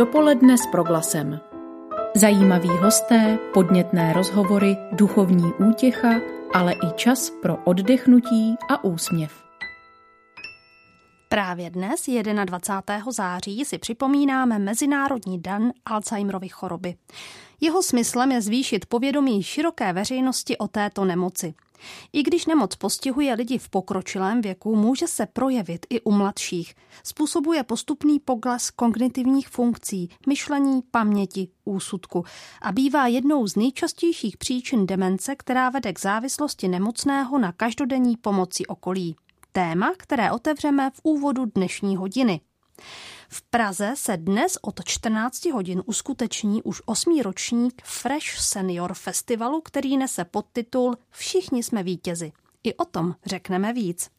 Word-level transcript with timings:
Dopoledne 0.00 0.58
s 0.58 0.66
proglasem. 0.66 1.40
Zajímaví 2.16 2.68
hosté, 2.68 3.38
podnětné 3.54 4.12
rozhovory, 4.12 4.76
duchovní 4.92 5.52
útěcha, 5.70 6.20
ale 6.54 6.72
i 6.72 6.92
čas 6.96 7.30
pro 7.42 7.56
oddechnutí 7.56 8.54
a 8.70 8.84
úsměv. 8.84 9.32
Právě 11.28 11.70
dnes, 11.70 12.06
21. 12.44 13.12
září, 13.12 13.64
si 13.64 13.78
připomínáme 13.78 14.58
Mezinárodní 14.58 15.38
den 15.38 15.72
Alzheimerovy 15.84 16.48
choroby. 16.48 16.94
Jeho 17.60 17.82
smyslem 17.82 18.32
je 18.32 18.40
zvýšit 18.40 18.86
povědomí 18.86 19.42
široké 19.42 19.92
veřejnosti 19.92 20.58
o 20.58 20.68
této 20.68 21.04
nemoci. 21.04 21.54
I 22.12 22.22
když 22.22 22.46
nemoc 22.46 22.76
postihuje 22.76 23.34
lidi 23.34 23.58
v 23.58 23.68
pokročilém 23.68 24.40
věku, 24.40 24.76
může 24.76 25.06
se 25.06 25.26
projevit 25.26 25.86
i 25.90 26.00
u 26.00 26.12
mladších. 26.12 26.74
Způsobuje 27.04 27.62
postupný 27.62 28.20
pokles 28.20 28.70
kognitivních 28.70 29.48
funkcí, 29.48 30.08
myšlení, 30.26 30.82
paměti, 30.90 31.48
úsudku 31.64 32.24
a 32.62 32.72
bývá 32.72 33.06
jednou 33.06 33.46
z 33.46 33.56
nejčastějších 33.56 34.36
příčin 34.36 34.86
demence, 34.86 35.36
která 35.36 35.70
vede 35.70 35.92
k 35.92 36.00
závislosti 36.00 36.68
nemocného 36.68 37.38
na 37.38 37.52
každodenní 37.52 38.16
pomoci 38.16 38.66
okolí. 38.66 39.16
Téma, 39.52 39.92
které 39.96 40.32
otevřeme 40.32 40.90
v 40.90 41.00
úvodu 41.02 41.44
dnešní 41.54 41.96
hodiny. 41.96 42.40
V 43.32 43.42
Praze 43.42 43.92
se 43.96 44.16
dnes 44.16 44.58
od 44.62 44.80
14 44.84 45.44
hodin 45.44 45.82
uskuteční 45.86 46.62
už 46.62 46.82
osmý 46.86 47.22
ročník 47.22 47.82
Fresh 47.84 48.38
Senior 48.38 48.94
Festivalu, 48.94 49.60
který 49.60 49.96
nese 49.96 50.24
podtitul 50.24 50.96
Všichni 51.10 51.62
jsme 51.62 51.82
vítězi. 51.82 52.32
I 52.64 52.74
o 52.74 52.84
tom 52.84 53.14
řekneme 53.26 53.72
víc. 53.72 54.10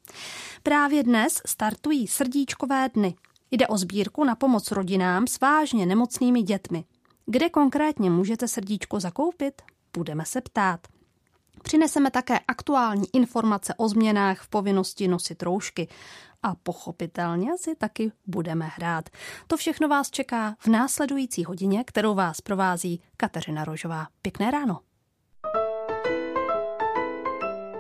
Právě 0.64 1.04
dnes 1.04 1.42
startují 1.46 2.08
srdíčkové 2.08 2.90
dny. 2.90 3.16
Jde 3.52 3.68
o 3.68 3.78
sbírku 3.78 4.24
na 4.24 4.36
pomoc 4.36 4.72
rodinám 4.72 5.28
s 5.28 5.40
vážně 5.40 5.86
nemocnými 5.86 6.42
dětmi. 6.42 6.84
Kde 7.26 7.50
konkrétně 7.50 8.10
můžete 8.10 8.48
srdíčko 8.48 9.00
zakoupit? 9.00 9.62
Budeme 9.98 10.26
se 10.26 10.42
ptát. 10.42 10.88
Přineseme 11.64 12.12
také 12.12 12.40
aktuální 12.48 13.06
informace 13.14 13.74
o 13.78 13.88
změnách 13.90 14.42
v 14.42 14.48
povinnosti 14.50 15.08
nosit 15.08 15.44
roušky 15.44 15.88
a 16.44 16.56
pochopitelně 16.56 17.58
si 17.58 17.76
taky 17.76 18.12
budeme 18.28 18.66
hrát. 18.76 19.10
To 19.48 19.58
všechno 19.58 19.88
vás 19.88 20.10
čeká 20.10 20.56
v 20.60 20.68
následující 20.68 21.44
hodině, 21.44 21.84
kterou 21.84 22.16
vás 22.16 22.42
provází 22.42 23.02
Kateřina 23.18 23.66
Rožová. 23.66 24.08
Pěkné 24.22 24.52
ráno. 24.52 24.80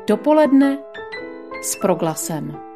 Dopoledne 0.08 0.78
s 1.64 1.76
proglasem. 1.76 2.70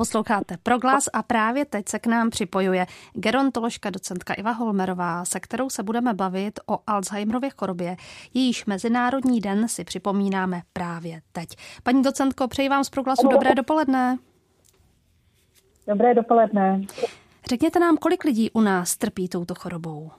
Posloucháte 0.00 0.56
Proglas 0.62 1.08
a 1.12 1.22
právě 1.22 1.64
teď 1.64 1.88
se 1.88 1.98
k 1.98 2.06
nám 2.06 2.30
připojuje 2.30 2.86
gerontoložka 3.12 3.90
docentka 3.90 4.34
Iva 4.34 4.50
Holmerová, 4.50 5.24
se 5.24 5.40
kterou 5.40 5.70
se 5.70 5.82
budeme 5.82 6.14
bavit 6.14 6.60
o 6.66 6.78
Alzheimerově 6.86 7.50
chorobě. 7.50 7.96
Jejíž 8.34 8.66
Mezinárodní 8.66 9.40
den 9.40 9.68
si 9.68 9.84
připomínáme 9.84 10.60
právě 10.72 11.20
teď. 11.32 11.48
Paní 11.82 12.02
docentko, 12.02 12.48
přeji 12.48 12.68
vám 12.68 12.84
z 12.84 12.90
Proglasu 12.90 13.28
dobré 13.28 13.54
dopoledne. 13.54 14.18
Dobré 15.88 16.14
dopoledne. 16.14 16.80
Řekněte 17.48 17.78
nám, 17.78 17.96
kolik 17.96 18.24
lidí 18.24 18.50
u 18.50 18.60
nás 18.60 18.96
trpí 18.96 19.28
touto 19.28 19.54
chorobou? 19.54 20.10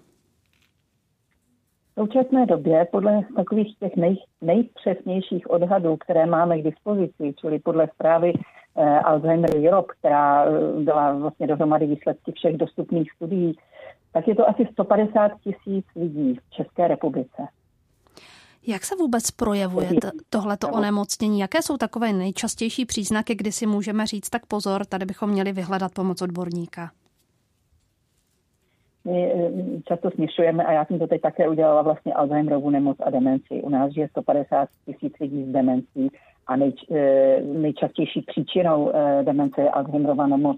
V 1.92 2.02
současné 2.02 2.46
době 2.46 2.88
podle 2.92 3.22
takových 3.36 3.80
těch 3.80 3.96
nej, 3.96 4.16
nejpřesnějších 4.42 5.50
odhadů, 5.50 5.98
které 5.98 6.26
máme 6.26 6.59
k 6.59 6.64
dispozici, 6.64 7.34
čili 7.42 7.59
podle 7.59 7.88
zprávy 7.94 8.34
Alzheimer 8.80 9.50
Europe, 9.56 9.94
která 10.00 10.46
eh, 10.46 10.50
byla 10.84 11.14
vlastně 11.14 11.48
dohromady 11.48 11.86
výsledky 11.86 12.32
všech 12.32 12.58
dostupných 12.58 13.12
studií, 13.12 13.56
tak 14.14 14.28
je 14.28 14.36
to 14.36 14.50
asi 14.50 14.68
150 14.72 15.32
tisíc 15.44 15.86
lidí 15.96 16.36
v 16.36 16.50
České 16.50 16.88
republice. 16.88 17.48
Jak 18.68 18.84
se 18.86 18.96
vůbec 18.96 19.31
projevuje 19.31 19.90
tohleto 20.30 20.70
onemocnění? 20.70 21.40
Jaké 21.40 21.62
jsou 21.62 21.78
takové 21.78 22.14
nejčastější 22.14 22.86
příznaky, 22.86 23.36
kdy 23.36 23.52
si 23.52 23.66
můžeme 23.66 24.06
říct, 24.06 24.30
tak 24.30 24.46
pozor, 24.46 24.86
tady 24.86 25.06
bychom 25.06 25.30
měli 25.30 25.52
vyhledat 25.52 25.92
pomoc 25.94 26.22
odborníka? 26.22 26.92
My 29.06 29.34
eh, 29.34 29.52
často 29.88 30.12
směšujeme, 30.12 30.64
a 30.64 30.72
já 30.72 30.86
jsem 30.86 31.00
to 31.00 31.08
teď 31.08 31.22
také 31.22 31.50
udělala, 31.50 31.81
vlastně 31.81 32.14
Alzheimerovu 32.14 32.70
nemoc 32.70 32.98
a 33.00 33.10
demenci. 33.10 33.62
U 33.64 33.70
nás 33.70 33.92
je 33.96 34.10
150 34.10 34.70
tisíc 34.86 35.14
lidí 35.20 35.46
s 35.46 35.48
demencí 35.48 36.10
a 36.47 36.56
nej, 36.56 36.74
eh, 36.91 37.41
nejčastější 37.41 38.22
příčinou 38.22 38.91
eh, 38.94 39.24
demence 39.24 39.62
je 39.62 39.69
Alzheimerova 39.69 40.28
nemoc. 40.28 40.57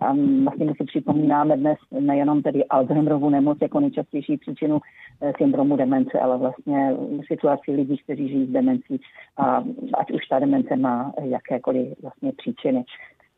A 0.00 0.12
vlastně 0.42 0.66
my 0.66 0.72
si 0.76 0.84
připomínáme 0.84 1.56
dnes 1.56 1.78
nejenom 2.00 2.42
tedy 2.42 2.64
Alzheimerovu 2.64 3.30
nemoc 3.30 3.58
jako 3.62 3.80
nejčastější 3.80 4.36
příčinu 4.36 4.80
eh, 5.22 5.32
syndromu 5.36 5.76
demence, 5.76 6.20
ale 6.20 6.38
vlastně 6.38 6.96
situaci 7.26 7.72
lidí, 7.72 7.98
kteří 7.98 8.28
žijí 8.28 8.46
s 8.46 8.50
demencí, 8.50 9.00
a 9.36 9.64
ať 9.98 10.10
už 10.10 10.26
ta 10.26 10.38
demence 10.38 10.76
má 10.76 11.12
jakékoliv 11.22 11.88
vlastně 12.02 12.32
příčiny. 12.32 12.84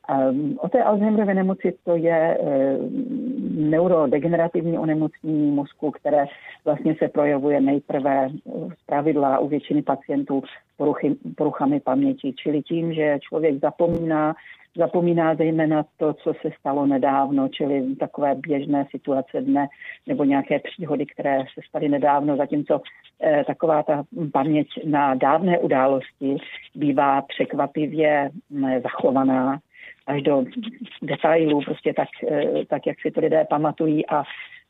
Um, 0.09 0.59
o 0.61 0.69
té 0.69 0.83
Alzheimerově 0.83 1.35
nemoci 1.35 1.75
to 1.85 1.97
je 1.97 2.39
um, 2.39 3.71
neurodegenerativní 3.71 4.79
onemocnění 4.79 5.51
mozku, 5.51 5.91
které 5.91 6.25
vlastně 6.65 6.97
se 6.99 7.09
projevuje 7.09 7.61
nejprve 7.61 8.29
z 8.83 8.87
pravidla 8.87 9.39
u 9.39 9.49
většiny 9.49 9.83
pacientů 9.83 10.43
poruchy, 10.77 11.17
poruchami 11.37 11.81
paměti, 11.81 12.33
čili 12.37 12.63
tím, 12.63 12.95
že 12.95 13.19
člověk 13.29 13.61
zapomíná, 13.61 14.35
zapomíná 14.77 15.35
zejména 15.35 15.85
to, 15.97 16.15
co 16.15 16.33
se 16.43 16.51
stalo 16.61 16.87
nedávno, 16.87 17.49
čili 17.49 17.97
takové 17.97 18.35
běžné 18.35 18.87
situace 18.91 19.41
dne 19.41 19.69
nebo 20.07 20.25
nějaké 20.25 20.59
příhody, 20.59 21.07
které 21.07 21.39
se 21.39 21.61
staly 21.69 21.89
nedávno, 21.89 22.37
zatímco 22.37 22.81
eh, 23.23 23.45
taková 23.47 23.83
ta 23.83 24.03
paměť 24.33 24.69
na 24.85 25.15
dávné 25.15 25.59
události 25.59 26.37
bývá 26.75 27.23
překvapivě 27.23 28.31
eh, 28.67 28.81
zachovaná 28.81 29.61
až 30.11 30.23
do 30.23 30.45
detailů, 31.03 31.61
prostě 31.65 31.95
tak, 31.95 32.09
eh, 32.31 32.65
tak, 32.69 32.87
jak 32.87 33.01
si 33.01 33.11
to 33.11 33.21
lidé 33.21 33.47
pamatují 33.51 34.07
a 34.07 34.23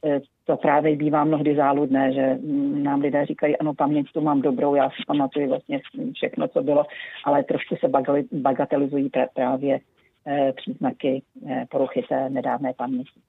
eh, 0.05 0.21
to 0.45 0.57
právě 0.57 0.97
bývá 0.97 1.25
mnohdy 1.25 1.57
záludné, 1.57 2.13
že 2.13 2.39
nám 2.83 3.01
lidé 3.01 3.27
říkají, 3.27 3.57
ano, 3.57 3.75
paměť 3.75 4.07
tu 4.13 4.21
mám 4.21 4.43
dobrou, 4.43 4.75
já 4.75 4.91
si 4.91 5.03
pamatuju 5.07 5.49
vlastně 5.49 5.81
všechno, 6.15 6.49
co 6.49 6.63
bylo, 6.63 6.85
ale 7.25 7.45
trošku 7.45 7.77
se 7.77 7.89
bagatelizují 8.33 9.11
právě 9.35 9.81
eh, 10.27 10.53
příznaky 10.53 11.23
poruchy 11.71 12.03
té 12.09 12.31
nedávné 12.31 12.73
paměti. 12.77 13.21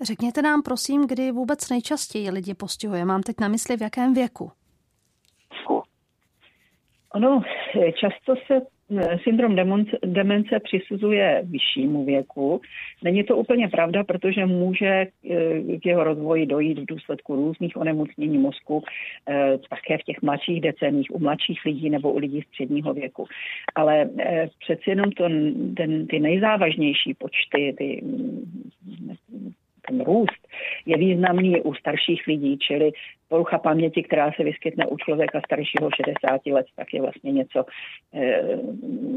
Řekněte 0.00 0.42
nám 0.42 0.62
prosím, 0.62 1.06
kdy 1.06 1.32
vůbec 1.32 1.70
nejčastěji 1.70 2.30
lidi 2.30 2.54
postihuje. 2.54 3.04
Mám 3.04 3.22
teď 3.22 3.36
na 3.40 3.48
mysli 3.48 3.76
v 3.76 3.82
jakém 3.82 4.14
věku? 4.14 4.50
Ono, 7.14 7.42
často 8.00 8.34
se 8.46 8.73
syndrom 9.22 9.56
demence 10.04 10.60
přisuzuje 10.60 11.42
vyššímu 11.44 12.04
věku. 12.04 12.60
Není 13.02 13.24
to 13.24 13.36
úplně 13.36 13.68
pravda, 13.68 14.04
protože 14.04 14.46
může 14.46 14.86
eh, 14.86 15.08
k 15.82 15.86
jeho 15.86 16.04
rozvoji 16.04 16.46
dojít 16.46 16.78
v 16.78 16.86
důsledku 16.86 17.36
různých 17.36 17.76
onemocnění 17.76 18.38
mozku, 18.38 18.82
eh, 19.28 19.58
také 19.70 19.98
v 19.98 20.02
těch 20.02 20.22
mladších 20.22 20.60
deceních, 20.60 21.14
u 21.14 21.18
mladších 21.18 21.64
lidí 21.64 21.90
nebo 21.90 22.12
u 22.12 22.18
lidí 22.18 22.42
středního 22.42 22.94
věku. 22.94 23.26
Ale 23.74 24.10
eh, 24.18 24.48
přeci 24.58 24.90
jenom 24.90 25.12
to, 25.12 25.24
ten, 25.76 26.06
ty 26.06 26.18
nejzávažnější 26.18 27.14
počty, 27.14 27.74
ty 27.78 28.02
ten 29.88 30.00
růst 30.04 30.48
je 30.86 30.96
významný 30.98 31.60
u 31.60 31.74
starších 31.74 32.26
lidí, 32.26 32.58
čili 32.58 32.92
porucha 33.28 33.58
paměti, 33.58 34.02
která 34.02 34.32
se 34.32 34.44
vyskytne 34.44 34.86
u 34.86 34.96
člověka 34.96 35.40
staršího 35.46 35.90
60 35.96 36.46
let, 36.46 36.66
tak 36.76 36.94
je 36.94 37.02
vlastně 37.02 37.32
něco, 37.32 37.64
eh, 38.14 38.58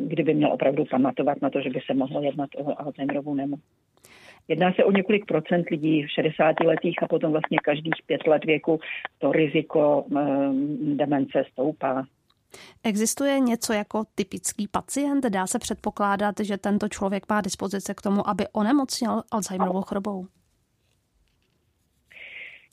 kdyby 0.08 0.34
měl 0.34 0.54
opravdu 0.54 0.86
pamatovat 0.86 1.42
na 1.42 1.50
to, 1.50 1.62
že 1.62 1.70
by 1.70 1.80
se 1.86 1.94
mohlo 1.94 2.22
jednat 2.22 2.50
o 2.58 2.82
Alzheimerovu 2.82 3.36
nemoc. 3.36 3.60
Jedná 4.48 4.74
se 4.74 4.84
o 4.84 4.92
několik 4.92 5.26
procent 5.26 5.70
lidí 5.70 6.04
v 6.04 6.12
60 6.12 6.60
letých 6.60 7.04
a 7.04 7.08
potom 7.08 7.32
vlastně 7.32 7.58
každých 7.64 7.96
pět 8.06 8.28
let 8.28 8.46
věku 8.46 8.80
to 9.18 9.32
riziko 9.32 10.06
eh, 10.18 10.24
demence 10.96 11.44
stoupá. 11.52 12.06
Existuje 12.84 13.40
něco 13.40 13.74
jako 13.74 14.04
typický 14.16 14.68
pacient? 14.68 15.26
Dá 15.26 15.48
se 15.48 15.60
předpokládat, 15.60 16.36
že 16.40 16.58
tento 16.58 16.90
člověk 16.90 17.30
má 17.30 17.42
dispozice 17.42 17.94
k 17.94 18.02
tomu, 18.02 18.30
aby 18.30 18.46
onemocněl 18.54 19.24
Alzheimerovou 19.32 19.82
chorobou? 19.82 20.28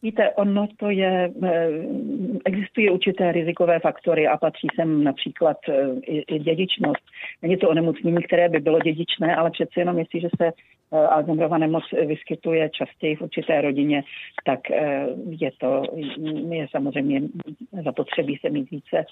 Víte, 0.05 0.31
ono 0.31 0.67
to 0.77 0.91
je, 0.91 1.33
eh, 1.45 1.69
existují 2.45 2.91
určité 2.91 3.33
rizikové 3.33 3.81
faktory 3.81 4.29
a 4.29 4.37
patří 4.37 4.69
sem 4.75 5.05
například 5.05 5.57
eh, 5.69 5.89
i, 6.07 6.39
dědičnost. 6.39 7.05
Není 7.43 7.57
to 7.57 7.69
onemocnění, 7.69 8.23
které 8.23 8.49
by 8.49 8.61
bylo 8.61 8.79
dědičné, 8.79 9.37
ale 9.37 9.51
přeci 9.51 9.81
jenom 9.81 9.99
jestliže 9.99 10.29
se 10.37 10.47
eh, 10.47 10.97
Alzheimerova 10.97 11.59
nemoc 11.59 11.85
vyskytuje 12.07 12.71
častěji 12.71 13.17
v 13.17 13.23
určité 13.23 13.61
rodině, 13.61 14.03
tak 14.45 14.61
je 15.29 15.51
to 15.61 15.83
je 16.51 16.67
samozřejmě 16.71 17.23
zapotřebí 17.85 18.37
se 18.41 18.51
mít 18.51 18.71
více 18.71 19.05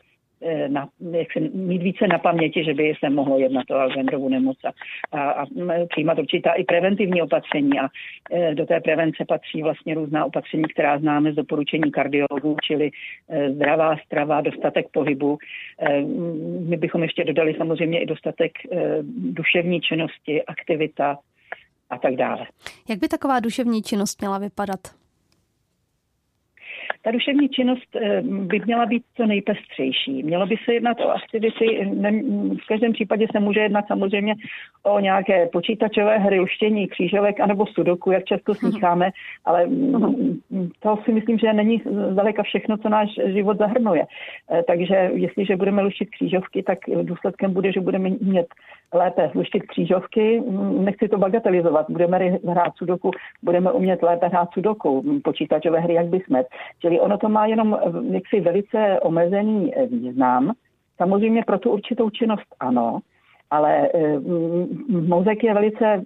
na, 0.69 0.89
jak 1.11 1.33
se, 1.33 1.41
mít 1.41 1.83
více 1.83 2.06
na 2.06 2.19
paměti, 2.19 2.65
že 2.65 2.75
by 2.75 2.94
se 3.05 3.11
mohlo 3.11 3.39
jednat 3.39 3.71
o 3.71 3.75
Alzheimerovu 3.75 4.29
nemoc 4.29 4.56
a, 4.65 4.73
a, 5.19 5.31
a 5.33 5.47
přijímat 5.89 6.19
určitá 6.19 6.53
i 6.53 6.65
preventivní 6.65 7.23
opatření 7.23 7.81
a 7.81 7.89
e, 8.33 8.55
do 8.55 8.67
té 8.67 8.81
prevence 8.81 9.25
patří 9.29 9.62
vlastně 9.62 9.94
různá 9.94 10.25
opatření, 10.25 10.65
která 10.65 10.99
známe 10.99 11.33
z 11.33 11.35
doporučení 11.35 11.91
kardiologů, 11.91 12.56
čili 12.62 12.91
e, 13.29 13.53
zdravá 13.53 13.97
strava, 14.06 14.41
dostatek 14.41 14.87
pohybu. 14.93 15.39
E, 15.81 16.00
my 16.69 16.77
bychom 16.77 17.03
ještě 17.03 17.25
dodali 17.25 17.55
samozřejmě 17.59 18.00
i 18.00 18.06
dostatek 18.06 18.53
e, 18.73 18.99
duševní 19.33 19.81
činnosti, 19.81 20.43
aktivita 20.43 21.19
a 21.91 21.99
tak 21.99 22.17
dále. 22.17 22.47
Jak 22.88 22.99
by 22.99 23.09
taková 23.09 23.41
duševní 23.41 23.83
činnost 23.83 24.21
měla 24.21 24.38
vypadat? 24.38 25.01
Ta 27.02 27.10
duševní 27.10 27.49
činnost 27.49 27.96
eh, 27.96 28.22
by 28.22 28.60
měla 28.64 28.87
být 28.87 29.02
co 29.16 29.26
nejpestřejší. 29.26 30.22
Mělo 30.22 30.46
by 30.46 30.56
se 30.64 30.75
jednat 30.75 31.00
o 31.00 31.10
aktivity, 31.10 31.90
v 32.62 32.66
každém 32.69 32.93
případě 32.93 33.26
se 33.32 33.40
může 33.40 33.60
jednat 33.60 33.87
samozřejmě 33.87 34.34
o 34.82 35.00
nějaké 35.00 35.46
počítačové 35.46 36.19
hry, 36.19 36.40
uštění 36.40 36.88
křížovek 36.88 37.40
anebo 37.40 37.66
sudoku, 37.66 38.10
jak 38.10 38.25
často 38.25 38.54
slycháme, 38.54 39.10
ale 39.44 39.69
to 40.81 40.99
si 41.04 41.12
myslím, 41.12 41.38
že 41.38 41.52
není 41.52 41.82
zdaleka 42.10 42.43
všechno, 42.43 42.76
co 42.76 42.88
náš 42.88 43.08
život 43.26 43.58
zahrnuje. 43.58 44.04
Eh, 44.50 44.62
takže 44.66 45.10
jestliže 45.14 45.56
budeme 45.56 45.82
luštit 45.82 46.10
křížovky, 46.10 46.62
tak 46.62 46.78
důsledkem 47.02 47.52
bude, 47.52 47.72
že 47.72 47.81
budeme 47.81 48.08
mít 48.08 48.46
lépe 48.93 49.31
luštit 49.35 49.62
křížovky. 49.62 50.43
Nechci 50.79 51.09
to 51.09 51.19
bagatelizovat. 51.19 51.87
Budeme 51.91 52.19
hrát 52.49 52.77
sudoku, 52.77 53.11
budeme 53.43 53.73
umět 53.73 54.03
lépe 54.03 54.27
hrát 54.29 54.49
sudoku, 54.53 55.21
počítačové 55.25 55.81
hry, 55.81 55.94
jak 55.94 56.06
by 56.06 56.21
jsme. 56.21 56.43
Čili 56.81 57.00
ono 57.00 57.19
to 57.19 57.29
má 57.29 57.47
jenom 57.47 57.79
jaksi 58.11 58.41
velice 58.41 59.00
omezený 59.03 59.73
význam. 59.91 60.53
Samozřejmě 60.97 61.43
pro 61.47 61.59
tu 61.59 61.71
určitou 61.71 62.11
činnost 62.11 62.55
ano, 62.61 63.00
ale 63.52 63.88
eh, 63.94 64.20
mozek 64.88 65.44
je 65.44 65.54
velice 65.54 66.02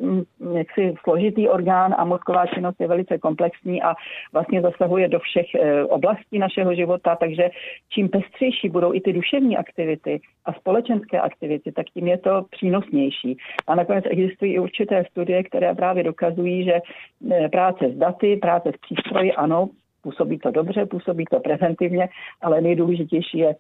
jaksi 0.54 0.94
složitý 1.02 1.48
orgán 1.48 1.94
a 1.98 2.04
mozková 2.04 2.46
činnost 2.46 2.81
je 2.81 2.88
velice 2.88 3.19
komplexní 3.19 3.82
a 3.82 3.94
vlastně 4.32 4.62
zasahuje 4.62 5.08
do 5.08 5.19
všech 5.19 5.54
eh, 5.54 5.84
oblastí 5.84 6.38
našeho 6.38 6.75
života, 6.75 7.16
takže 7.16 7.50
čím 7.88 8.08
pestřejší 8.08 8.69
budou 8.69 8.94
i 8.94 9.00
ty 9.00 9.12
duševní 9.12 9.56
aktivity 9.56 10.20
a 10.44 10.52
společenské 10.52 11.20
aktivity, 11.20 11.72
tak 11.72 11.87
tím 11.94 12.06
je 12.06 12.19
to 12.19 12.44
přínosnější. 12.50 13.37
A 13.66 13.75
nakonec 13.75 14.04
existují 14.10 14.54
i 14.54 14.58
určité 14.58 15.04
studie, 15.10 15.43
které 15.43 15.75
právě 15.75 16.02
dokazují, 16.02 16.64
že 16.64 16.75
eh, 16.75 17.48
práce 17.48 17.90
s 17.90 17.96
daty, 17.96 18.37
práce 18.37 18.72
s 18.75 18.81
přístroji, 18.81 19.32
ano, 19.32 19.69
působí 20.02 20.38
to 20.38 20.50
dobře, 20.50 20.87
působí 20.87 21.25
to 21.31 21.40
preventivně, 21.40 22.08
ale 22.43 22.60
nejdůležitější 22.60 23.38
je 23.38 23.56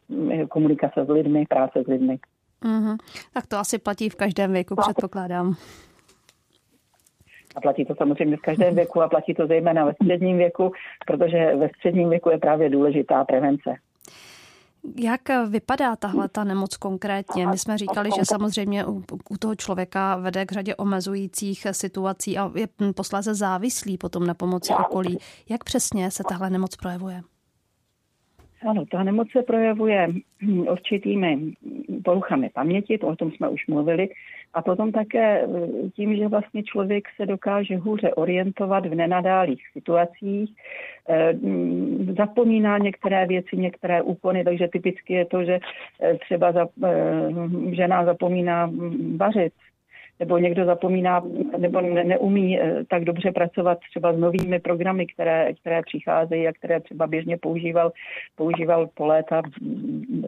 komunikace 0.48 1.04
s 1.04 1.08
lidmi, 1.08 1.44
práce 1.48 1.82
s 1.82 1.86
lidmi. 1.86 2.18
Mm-hmm. 2.64 2.96
Tak 3.32 3.46
to 3.46 3.58
asi 3.58 3.78
platí 3.78 4.08
v 4.08 4.14
každém 4.14 4.52
věku, 4.52 4.76
předpokládám. 4.76 5.56
A 7.56 7.60
platí 7.60 7.84
to 7.84 7.94
samozřejmě 7.94 8.36
v 8.36 8.40
každém 8.40 8.74
věku 8.74 9.02
a 9.02 9.08
platí 9.08 9.34
to 9.34 9.46
zejména 9.46 9.84
ve 9.84 9.94
středním 9.94 10.38
věku, 10.38 10.72
protože 11.06 11.56
ve 11.56 11.68
středním 11.68 12.10
věku 12.10 12.30
je 12.30 12.38
právě 12.38 12.70
důležitá 12.70 13.24
prevence. 13.24 13.76
Jak 14.98 15.20
vypadá 15.48 15.96
tahle 15.96 16.28
ta 16.28 16.44
nemoc 16.44 16.76
konkrétně? 16.76 17.46
My 17.46 17.58
jsme 17.58 17.78
říkali, 17.78 18.10
že 18.16 18.24
samozřejmě 18.24 18.86
u, 18.86 19.02
u 19.30 19.36
toho 19.36 19.54
člověka 19.54 20.16
vede 20.16 20.46
k 20.46 20.52
řadě 20.52 20.74
omezujících 20.76 21.66
situací 21.70 22.38
a 22.38 22.50
je 22.54 22.68
posléze 22.96 23.34
závislý 23.34 23.98
potom 23.98 24.26
na 24.26 24.34
pomoci 24.34 24.72
okolí. 24.74 25.18
Jak 25.48 25.64
přesně 25.64 26.10
se 26.10 26.22
tahle 26.28 26.50
nemoc 26.50 26.76
projevuje? 26.76 27.22
Ano, 28.66 28.84
ta 28.86 29.02
nemoc 29.02 29.30
se 29.30 29.42
projevuje 29.42 30.08
určitými 30.70 31.52
poruchami 32.04 32.50
paměti, 32.54 32.98
to 32.98 33.06
o 33.06 33.16
tom 33.16 33.30
jsme 33.30 33.48
už 33.48 33.66
mluvili, 33.66 34.08
a 34.54 34.62
potom 34.62 34.92
také 34.92 35.40
e, 35.40 35.46
tím, 35.90 36.16
že 36.16 36.28
vlastně 36.28 36.62
člověk 36.62 37.08
se 37.16 37.26
dokáže 37.26 37.76
hůře 37.76 38.14
orientovat 38.14 38.86
v 38.86 38.94
nenadálých 38.94 39.62
situacích, 39.72 40.50
e, 41.08 41.34
zapomíná 42.16 42.78
některé 42.78 43.26
věci, 43.26 43.56
některé 43.56 44.02
úkony, 44.02 44.44
takže 44.44 44.68
typicky 44.68 45.12
je 45.12 45.24
to, 45.24 45.44
že 45.44 45.58
e, 46.02 46.14
třeba 46.18 46.52
žena 47.70 48.04
zapomíná 48.04 48.70
vařit, 49.16 49.52
nebo 50.20 50.38
někdo 50.38 50.64
zapomíná 50.64 51.22
nebo 51.58 51.80
ne, 51.80 52.04
neumí 52.04 52.60
eh, 52.60 52.84
tak 52.88 53.04
dobře 53.04 53.32
pracovat 53.32 53.78
třeba 53.90 54.12
s 54.12 54.18
novými 54.18 54.60
programy, 54.60 55.06
které, 55.06 55.52
které 55.52 55.82
přicházejí 55.82 56.48
a 56.48 56.52
které 56.52 56.80
třeba 56.80 57.06
běžně 57.06 57.36
používal, 57.38 57.92
používal 58.36 58.88
po 58.94 59.06
léta, 59.06 59.42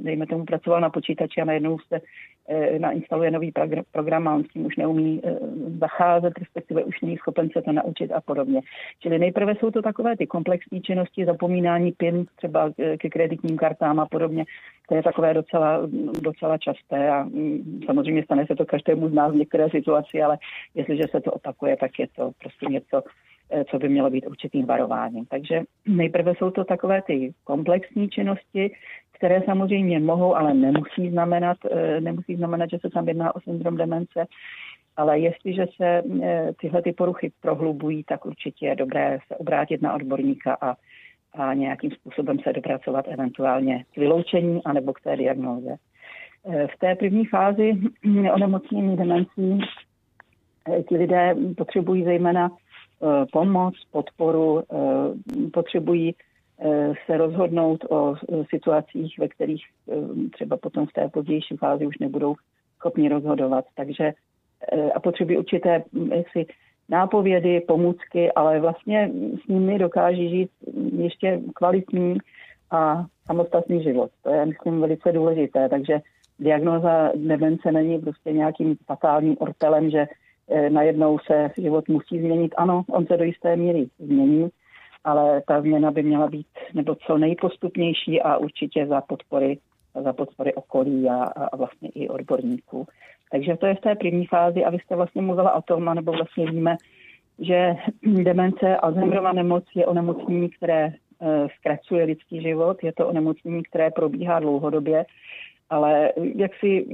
dejme 0.01 0.27
tomu 0.27 0.45
pracoval 0.45 0.81
na 0.81 0.91
počítači 0.91 1.41
a 1.41 1.45
najednou 1.45 1.79
se 1.79 2.01
eh, 2.49 2.79
nainstaluje 2.79 3.31
nový 3.31 3.53
program 3.93 4.29
a 4.29 4.35
on 4.35 4.45
s 4.45 4.49
tím 4.49 4.67
už 4.67 4.77
neumí 4.77 5.21
eh, 5.25 5.37
zacházet, 5.81 6.39
respektive 6.39 6.85
už 6.85 7.01
není 7.01 7.17
schopen 7.17 7.49
se 7.53 7.63
to 7.63 7.73
naučit 7.73 8.13
a 8.13 8.21
podobně. 8.21 8.61
Čili 9.01 9.19
nejprve 9.19 9.55
jsou 9.55 9.71
to 9.71 9.83
takové 9.83 10.17
ty 10.17 10.27
komplexní 10.27 10.83
činnosti, 10.83 11.25
zapomínání 11.25 11.93
PIN 11.93 12.27
třeba 12.37 12.71
ke 12.99 13.09
kreditním 13.09 13.57
kartám 13.57 14.01
a 14.01 14.07
podobně. 14.07 14.45
To 14.89 14.95
je 14.95 15.03
takové 15.03 15.35
docela, 15.35 15.81
docela 16.23 16.59
časté 16.59 17.11
a 17.11 17.23
mm, 17.23 17.81
samozřejmě 17.87 18.25
stane 18.25 18.47
se 18.47 18.57
to 18.57 18.67
každému 18.67 19.09
z 19.09 19.13
nás 19.13 19.35
některé 19.35 19.69
situaci, 19.79 20.23
ale 20.23 20.39
jestliže 20.75 21.03
se 21.11 21.21
to 21.21 21.33
opakuje, 21.33 21.77
tak 21.77 21.99
je 21.99 22.07
to 22.17 22.31
prostě 22.41 22.67
něco, 22.67 23.03
eh, 23.51 23.65
co 23.65 23.79
by 23.79 23.89
mělo 23.89 24.11
být 24.11 24.27
určitým 24.27 24.67
varováním. 24.67 25.27
Takže 25.27 25.63
nejprve 25.87 26.35
jsou 26.35 26.51
to 26.51 26.65
takové 26.65 27.03
ty 27.03 27.33
komplexní 27.45 28.09
činnosti, 28.09 28.71
které 29.19 29.43
samozřejmě 29.43 30.01
mohou, 30.01 30.35
ale 30.35 30.55
nemusí 30.55 31.11
znamenat, 31.11 31.57
eh, 31.71 32.01
nemusí 32.01 32.37
znamenat, 32.37 32.71
že 32.71 32.79
se 32.79 32.91
tam 32.91 33.09
jedná 33.09 33.37
o 33.37 33.41
syndrom 33.41 33.77
demence. 33.77 34.27
Ale 34.97 35.19
jestliže 35.19 35.67
se 35.77 36.03
eh, 36.23 36.53
tyhle 36.61 36.83
ty 36.83 36.93
poruchy 36.93 37.33
prohlubují, 37.41 38.05
tak 38.05 38.27
určitě 38.27 38.67
je 38.67 38.77
dobré 38.77 39.19
se 39.29 39.37
obrátit 39.37 39.83
na 39.83 39.95
odborníka 39.95 40.57
a, 40.61 40.75
a 41.33 41.55
nějakým 41.55 41.91
způsobem 41.91 42.39
se 42.39 42.53
dopracovat 42.53 43.05
eventuálně 43.09 43.85
k 43.95 43.97
vyloučení 43.97 44.65
anebo 44.65 44.93
k 44.93 45.01
té 45.01 45.17
diagnoze. 45.17 45.77
V 46.45 46.79
té 46.79 46.95
první 46.95 47.25
fázi 47.25 47.73
onemocnění 48.35 48.97
demencí 48.97 49.61
eh, 50.69 50.83
ti 50.83 50.97
lidé 50.97 51.35
potřebují 51.57 52.05
zejména 52.05 52.51
eh, 52.51 53.27
pomoc, 53.33 53.75
podporu, 53.91 54.63
eh, 54.73 55.51
potřebují 55.53 56.15
se 57.07 57.17
rozhodnout 57.17 57.85
o 57.91 58.15
situacích, 58.51 59.19
ve 59.19 59.29
kterých 59.29 59.65
třeba 60.33 60.57
potom 60.57 60.87
v 60.87 60.93
té 60.93 61.09
pozdější 61.09 61.57
fázi 61.57 61.87
už 61.87 61.99
nebudou 61.99 62.35
schopni 62.77 63.09
rozhodovat. 63.09 63.65
Takže 63.75 64.13
a 64.95 65.01
potřebují 65.01 65.39
určité 65.39 65.85
jaksi, 66.15 66.47
nápovědy, 66.89 67.61
pomůcky, 67.61 68.33
ale 68.33 68.61
vlastně 68.61 69.11
s 69.45 69.49
nimi 69.49 69.79
dokáží 69.79 70.31
žít 70.31 70.51
ještě 70.97 71.41
kvalitní 71.55 72.19
a 72.71 73.05
samostatný 73.27 73.83
život. 73.83 74.11
To 74.23 74.31
je, 74.31 74.47
myslím, 74.47 74.81
velice 74.81 75.13
důležité. 75.13 75.69
Takže 75.69 76.01
diagnoza 76.39 77.13
demence 77.15 77.73
není 77.73 77.99
prostě 77.99 78.33
nějakým 78.33 78.77
fatálním 78.87 79.37
ortelem, 79.41 79.91
že 79.91 80.07
eh, 80.51 80.71
najednou 80.71 81.19
se 81.19 81.51
život 81.59 81.89
musí 81.89 82.19
změnit. 82.19 82.55
Ano, 82.57 82.83
on 82.91 83.07
se 83.07 83.17
do 83.17 83.25
jisté 83.25 83.57
míry 83.57 83.87
změní, 83.99 84.49
ale 85.05 85.43
ta 85.47 85.61
změna 85.61 85.91
by 85.91 86.03
měla 86.03 86.27
být 86.27 86.47
nebo 86.75 86.95
co 86.95 87.19
nejpostupnější 87.19 88.23
a 88.23 88.37
určitě 88.37 88.87
za 88.87 89.01
podpory, 89.01 89.59
za 90.03 90.13
podpory 90.13 90.55
okolí 90.55 91.09
a, 91.09 91.25
a 91.25 91.57
vlastně 91.57 91.89
i 91.89 92.09
odborníků. 92.09 92.87
Takže 93.33 93.57
to 93.57 93.67
je 93.67 93.75
v 93.75 93.81
té 93.81 93.95
první 93.95 94.27
fázi 94.27 94.65
a 94.65 94.71
vy 94.71 94.79
jste 94.79 94.97
vlastně 94.97 95.23
mluvila 95.23 95.55
o 95.55 95.63
tom, 95.63 95.95
nebo 95.95 96.13
vlastně 96.13 96.51
víme, 96.51 96.77
že 97.39 97.77
demence 98.23 98.77
Alzheimerova 98.77 99.33
nemoc 99.33 99.65
je 99.75 99.87
onemocnění, 99.87 100.49
které 100.51 100.87
eh, 100.87 101.47
zkracuje 101.57 102.05
lidský 102.05 102.43
život, 102.43 102.85
je 102.85 102.93
to 102.93 103.09
onemocnění, 103.09 103.63
které 103.63 103.91
probíhá 103.91 104.41
dlouhodobě 104.41 105.05
ale 105.71 106.13
jaksi 106.35 106.87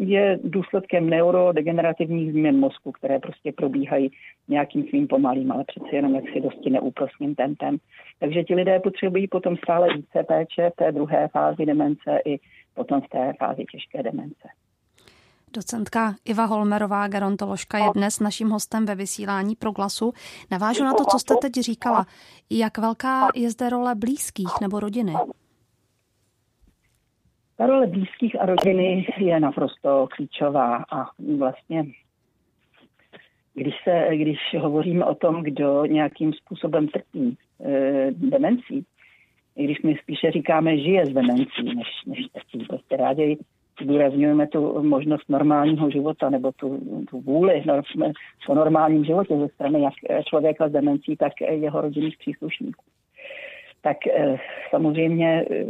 je 0.00 0.38
důsledkem 0.44 1.10
neurodegenerativních 1.10 2.32
změn 2.32 2.60
mozku, 2.60 2.92
které 2.92 3.18
prostě 3.18 3.52
probíhají 3.52 4.10
nějakým 4.48 4.88
svým 4.88 5.06
pomalým, 5.06 5.52
ale 5.52 5.64
přeci 5.64 5.96
jenom 5.96 6.14
jaksi 6.14 6.40
dosti 6.40 6.70
neúprosným 6.70 7.34
tempem. 7.34 7.76
Takže 8.20 8.44
ti 8.44 8.54
lidé 8.54 8.80
potřebují 8.80 9.28
potom 9.28 9.56
stále 9.56 9.94
více 9.94 10.22
péče 10.22 10.70
v 10.70 10.76
té 10.76 10.92
druhé 10.92 11.28
fázi 11.28 11.66
demence 11.66 12.20
i 12.24 12.38
potom 12.74 13.00
v 13.00 13.08
té 13.08 13.32
fázi 13.38 13.64
těžké 13.72 14.02
demence. 14.02 14.48
Docentka 15.56 16.14
Iva 16.24 16.44
Holmerová, 16.44 17.08
gerontoložka, 17.08 17.78
je 17.78 17.90
dnes 17.94 18.20
naším 18.20 18.50
hostem 18.50 18.86
ve 18.86 18.94
vysílání 18.94 19.56
pro 19.56 19.72
glasu. 19.72 20.12
Navážu 20.50 20.84
na 20.84 20.92
to, 20.92 21.04
co 21.04 21.18
jste 21.18 21.34
teď 21.42 21.52
říkala. 21.52 22.06
Jak 22.50 22.78
velká 22.78 23.28
je 23.34 23.50
zde 23.50 23.70
role 23.70 23.94
blízkých 23.94 24.60
nebo 24.60 24.80
rodiny? 24.80 25.12
Ta 27.56 27.66
role 27.66 27.86
blízkých 27.86 28.40
a 28.40 28.46
rodiny 28.46 29.06
je 29.18 29.40
naprosto 29.40 30.08
klíčová 30.16 30.84
a 30.92 31.10
vlastně 31.38 31.84
když, 33.54 33.74
se, 33.84 34.08
když 34.16 34.38
hovoříme 34.58 35.04
o 35.04 35.14
tom, 35.14 35.42
kdo 35.42 35.84
nějakým 35.84 36.32
způsobem 36.32 36.88
trpí 36.88 37.36
e, 37.64 38.10
demencí, 38.10 38.84
i 39.56 39.64
když 39.64 39.82
my 39.82 39.96
spíše 40.02 40.30
říkáme 40.30 40.78
žije 40.78 41.06
s 41.06 41.08
demencí, 41.08 41.62
než, 41.62 41.88
než 42.06 42.26
trpí. 42.32 42.64
Prostě 42.64 42.96
rádi 42.96 43.38
zdůrazňujeme 43.82 44.46
tu 44.46 44.82
možnost 44.82 45.28
normálního 45.28 45.90
života 45.90 46.30
nebo 46.30 46.52
tu, 46.52 46.80
tu 47.10 47.20
vůli 47.20 47.64
po 48.46 48.54
normálním 48.54 49.04
životě 49.04 49.38
ze 49.38 49.48
strany 49.48 49.82
jak 49.82 50.24
člověka 50.24 50.68
s 50.68 50.72
demencí, 50.72 51.16
tak 51.16 51.32
jeho 51.40 51.80
rodinných 51.80 52.18
příslušníků. 52.18 52.84
Tak 53.84 54.06
eh, 54.06 54.36
samozřejmě 54.70 55.44
eh, 55.50 55.64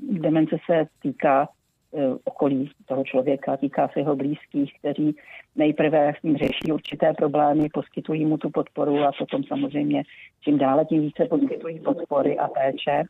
demence 0.00 0.56
se 0.70 0.86
týká 1.02 1.48
eh, 1.94 2.08
okolí 2.24 2.70
toho 2.86 3.04
člověka, 3.04 3.56
týká 3.56 3.88
se 3.88 4.00
jeho 4.00 4.16
blízkých, 4.16 4.78
kteří 4.78 5.16
nejprve 5.56 6.12
s 6.18 6.22
ním 6.22 6.36
řeší 6.36 6.72
určité 6.72 7.12
problémy, 7.12 7.68
poskytují 7.72 8.24
mu 8.24 8.38
tu 8.38 8.50
podporu 8.50 8.98
a 9.04 9.12
potom 9.18 9.44
samozřejmě 9.44 10.02
čím 10.40 10.58
dále, 10.58 10.84
tím 10.84 11.00
více 11.00 11.24
poskytují 11.24 11.80
podpory 11.80 12.38
a 12.38 12.48
péče 12.48 13.04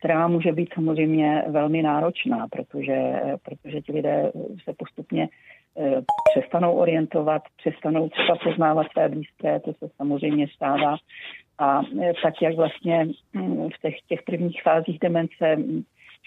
která 0.00 0.28
může 0.28 0.52
být 0.52 0.74
samozřejmě 0.74 1.44
velmi 1.48 1.82
náročná, 1.82 2.46
protože, 2.48 3.12
protože 3.42 3.80
ti 3.80 3.92
lidé 3.92 4.32
se 4.64 4.72
postupně 4.78 5.28
přestanou 6.30 6.72
orientovat, 6.72 7.42
přestanou 7.56 8.08
třeba 8.08 8.38
poznávat 8.44 8.86
své 8.92 9.08
blízké, 9.08 9.60
to 9.60 9.72
se 9.72 9.88
samozřejmě 9.96 10.46
stává. 10.54 10.96
A 11.58 11.82
eh, 12.02 12.12
tak, 12.22 12.34
jak 12.42 12.56
vlastně 12.56 13.06
hm, 13.34 13.68
v 13.68 13.80
těch, 13.82 13.94
těch 14.08 14.22
prvních 14.22 14.62
fázích 14.62 14.98
demence 14.98 15.56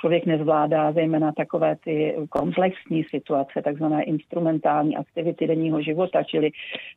člověk 0.02 0.26
nezvládá, 0.26 0.92
zejména 0.92 1.32
takové 1.32 1.76
ty 1.84 2.16
komplexní 2.30 3.04
situace, 3.04 3.62
takzvané 3.64 4.04
instrumentální 4.04 4.98
aktivity 4.98 5.48
denního 5.48 5.82
života, 5.82 6.24
čili, 6.24 6.52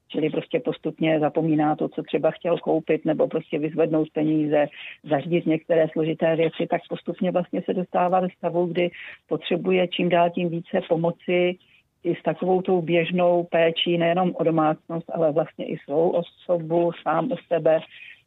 čili 0.08 0.30
prostě 0.30 0.60
postupně 0.60 1.20
zapomíná 1.20 1.76
to, 1.76 1.88
co 1.88 2.02
třeba 2.02 2.30
chtěl 2.30 2.58
koupit, 2.58 3.04
nebo 3.04 3.28
prostě 3.28 3.58
vyzvednout 3.58 4.08
peníze, 4.12 4.66
zařídit 5.10 5.46
některé 5.46 5.86
složité 5.92 6.36
věci, 6.36 6.66
tak 6.70 6.80
postupně 6.88 7.30
vlastně 7.30 7.62
se 7.62 7.74
dostává 7.74 8.20
do 8.20 8.28
stavu, 8.38 8.66
kdy 8.66 8.90
potřebuje 9.28 9.88
čím 9.88 10.08
dál 10.08 10.30
tím 10.30 10.48
více 10.48 10.80
pomoci 10.88 11.58
i 12.04 12.14
s 12.14 12.22
takovou 12.22 12.62
tou 12.62 12.82
běžnou 12.82 13.44
péčí 13.44 13.98
nejenom 13.98 14.32
o 14.34 14.44
domácnost, 14.44 15.10
ale 15.14 15.32
vlastně 15.32 15.66
i 15.66 15.76
svou 15.78 16.10
osobu, 16.10 16.92
sám 17.02 17.32
o 17.32 17.36
sebe, 17.52 17.80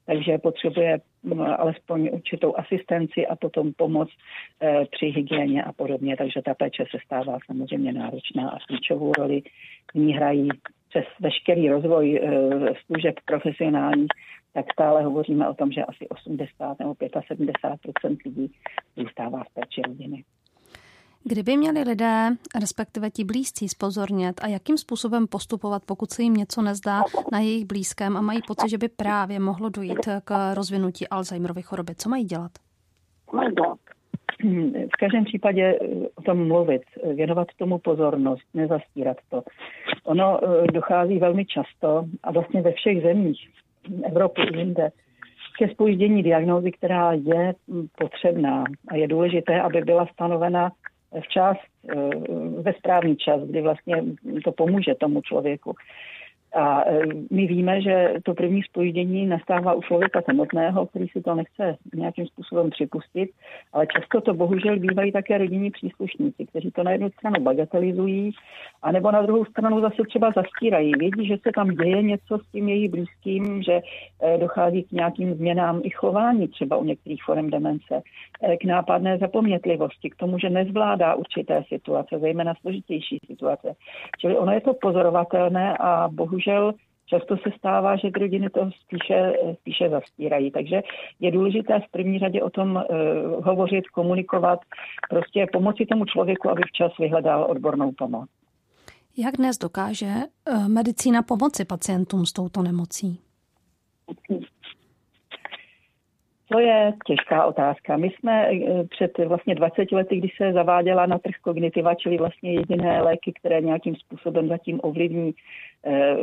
takže 0.07 0.37
potřebuje 0.37 0.99
mm, 1.23 1.41
alespoň 1.41 2.09
určitou 2.13 2.57
asistenci 2.57 3.27
a 3.27 3.35
potom 3.35 3.73
pomoc 3.73 4.09
eh, 4.61 4.85
při 4.91 5.05
hygieně 5.05 5.63
a 5.63 5.73
podobně. 5.73 6.17
Takže 6.17 6.41
ta 6.41 6.53
péče 6.53 6.83
se 6.91 6.97
stává 7.05 7.37
samozřejmě 7.45 7.93
náročná 7.93 8.49
a 8.49 8.59
klíčovou 8.67 9.11
roli 9.17 9.41
v 9.91 9.95
ní 9.95 10.13
hrají 10.13 10.49
přes 10.89 11.05
veškerý 11.19 11.69
rozvoj 11.69 12.19
eh, 12.23 12.73
služeb 12.85 13.15
profesionálních, 13.25 14.11
tak 14.53 14.73
stále 14.73 15.03
hovoříme 15.03 15.49
o 15.49 15.53
tom, 15.53 15.71
že 15.71 15.85
asi 15.85 16.07
80 16.09 16.79
nebo 16.79 16.93
75% 16.93 18.17
lidí 18.25 18.51
zůstává 18.97 19.43
v 19.43 19.53
péči 19.53 19.81
rodiny. 19.87 20.23
Kdyby 21.23 21.57
měli 21.57 21.81
lidé, 21.83 22.29
respektive 22.61 23.09
ti 23.09 23.23
blízcí, 23.23 23.69
spozornět 23.69 24.41
a 24.43 24.47
jakým 24.47 24.77
způsobem 24.77 25.27
postupovat, 25.27 25.83
pokud 25.85 26.11
se 26.11 26.23
jim 26.23 26.33
něco 26.33 26.61
nezdá 26.61 27.03
na 27.31 27.39
jejich 27.39 27.65
blízkém 27.65 28.17
a 28.17 28.21
mají 28.21 28.39
pocit, 28.47 28.69
že 28.69 28.77
by 28.77 28.87
právě 28.87 29.39
mohlo 29.39 29.69
dojít 29.69 30.07
k 30.23 30.53
rozvinutí 30.53 31.07
Alzheimerovy 31.07 31.61
choroby, 31.61 31.95
co 31.95 32.09
mají 32.09 32.25
dělat? 32.25 32.51
V 34.93 34.97
každém 34.99 35.25
případě 35.25 35.79
o 36.15 36.21
tom 36.21 36.47
mluvit, 36.47 36.81
věnovat 37.15 37.47
tomu 37.57 37.77
pozornost, 37.77 38.43
nezastírat 38.53 39.17
to. 39.29 39.43
Ono 40.03 40.39
eh, 40.43 40.67
dochází 40.71 41.17
velmi 41.19 41.45
často 41.45 42.05
a 42.23 42.31
vlastně 42.31 42.61
ve 42.61 42.71
všech 42.71 43.01
zemích 43.01 43.49
Evropy 44.03 44.41
i 44.41 44.57
jinde 44.57 44.89
ke 45.59 45.69
spoždění 45.69 46.23
diagnózy, 46.23 46.71
která 46.71 47.13
je 47.13 47.53
potřebná 47.97 48.63
a 48.87 48.95
je 48.95 49.07
důležité, 49.07 49.61
aby 49.61 49.81
byla 49.81 50.05
stanovena 50.13 50.71
včas, 51.21 51.57
eh, 51.89 51.95
ve 52.61 52.73
správný 52.73 53.17
čas, 53.17 53.41
kdy 53.41 53.61
vlastně 53.61 54.03
to 54.43 54.51
pomůže 54.51 54.95
tomu 54.95 55.21
člověku. 55.21 55.75
A 56.55 56.83
e, 56.87 57.01
my 57.31 57.47
víme, 57.47 57.81
že 57.81 58.13
to 58.23 58.33
první 58.33 58.63
spoždění 58.63 59.25
nastává 59.25 59.73
u 59.73 59.81
člověka 59.81 60.21
samotného, 60.21 60.85
který 60.85 61.07
si 61.07 61.21
to 61.21 61.35
nechce 61.35 61.77
nějakým 61.95 62.27
způsobem 62.27 62.69
připustit, 62.69 63.29
ale 63.73 63.87
často 63.87 64.21
to 64.21 64.33
bohužel 64.33 64.79
bývají 64.79 65.11
také 65.11 65.37
rodinní 65.37 65.71
příslušníci, 65.71 66.45
kteří 66.45 66.71
to 66.71 66.83
na 66.83 66.91
jednu 66.91 67.09
stranu 67.09 67.43
bagatelizují, 67.43 68.31
anebo 68.81 69.11
na 69.11 69.21
druhou 69.21 69.45
stranu 69.45 69.81
zase 69.81 70.03
třeba 70.07 70.31
zastírají. 70.35 70.91
Vědí, 70.99 71.27
že 71.27 71.37
se 71.37 71.51
tam 71.55 71.69
děje 71.69 72.01
něco 72.01 72.37
s 72.37 72.51
tím 72.51 72.69
její 72.69 72.87
blízkým, 72.87 73.63
že 73.63 73.73
e, 73.73 74.37
dochází 74.37 74.83
k 74.83 74.91
nějakým 74.91 75.33
změnám 75.33 75.81
i 75.83 75.89
chování 75.89 76.47
třeba 76.47 76.77
u 76.77 76.83
některých 76.83 77.23
forem 77.23 77.49
demence, 77.49 78.01
e, 78.41 78.57
k 78.57 78.63
nápadné 78.63 79.17
zapomnětlivosti, 79.17 80.09
k 80.09 80.15
tomu, 80.15 80.39
že 80.39 80.49
nezvládá 80.49 81.15
určité 81.15 81.63
situace, 81.67 82.19
zejména 82.19 82.53
složitější 82.61 83.19
situace. 83.27 83.73
Čili 84.19 84.37
ono 84.37 84.51
je 84.51 84.61
to 84.61 84.73
pozorovatelné 84.73 85.77
a 85.79 86.07
bohužel 86.11 86.36
bohužel 86.37 86.73
často 87.05 87.37
se 87.37 87.49
stává, 87.57 87.95
že 87.95 88.11
ty 88.11 88.19
rodiny 88.19 88.49
to 88.49 88.69
spíše, 88.85 89.33
spíše 89.53 89.89
zastírají. 89.89 90.51
Takže 90.51 90.81
je 91.19 91.31
důležité 91.31 91.79
v 91.79 91.91
první 91.91 92.19
řadě 92.19 92.41
o 92.43 92.49
tom 92.49 92.75
uh, 92.75 93.45
hovořit, 93.45 93.87
komunikovat, 93.87 94.59
prostě 95.09 95.47
pomoci 95.51 95.85
tomu 95.85 96.05
člověku, 96.05 96.49
aby 96.49 96.61
včas 96.67 96.91
vyhledal 96.99 97.47
odbornou 97.49 97.91
pomoc. 97.91 98.29
Jak 99.17 99.37
dnes 99.37 99.57
dokáže 99.57 100.13
uh, 100.15 100.67
medicína 100.67 101.21
pomoci 101.21 101.65
pacientům 101.65 102.25
s 102.25 102.33
touto 102.33 102.61
nemocí? 102.61 103.19
To 106.51 106.59
je 106.59 106.93
těžká 107.05 107.45
otázka. 107.45 107.97
My 107.97 108.09
jsme 108.09 108.47
eh, 108.47 108.83
před 108.83 109.17
vlastně 109.25 109.55
20 109.55 109.91
lety, 109.91 110.17
když 110.17 110.37
se 110.37 110.53
zaváděla 110.53 111.05
na 111.05 111.17
trh 111.17 111.35
kognitiva, 111.41 111.95
čili 111.95 112.17
vlastně 112.17 112.53
jediné 112.53 113.01
léky, 113.01 113.33
které 113.39 113.61
nějakým 113.61 113.95
způsobem 113.95 114.47
zatím 114.47 114.79
ovlivní 114.83 115.33
eh, 115.85 116.15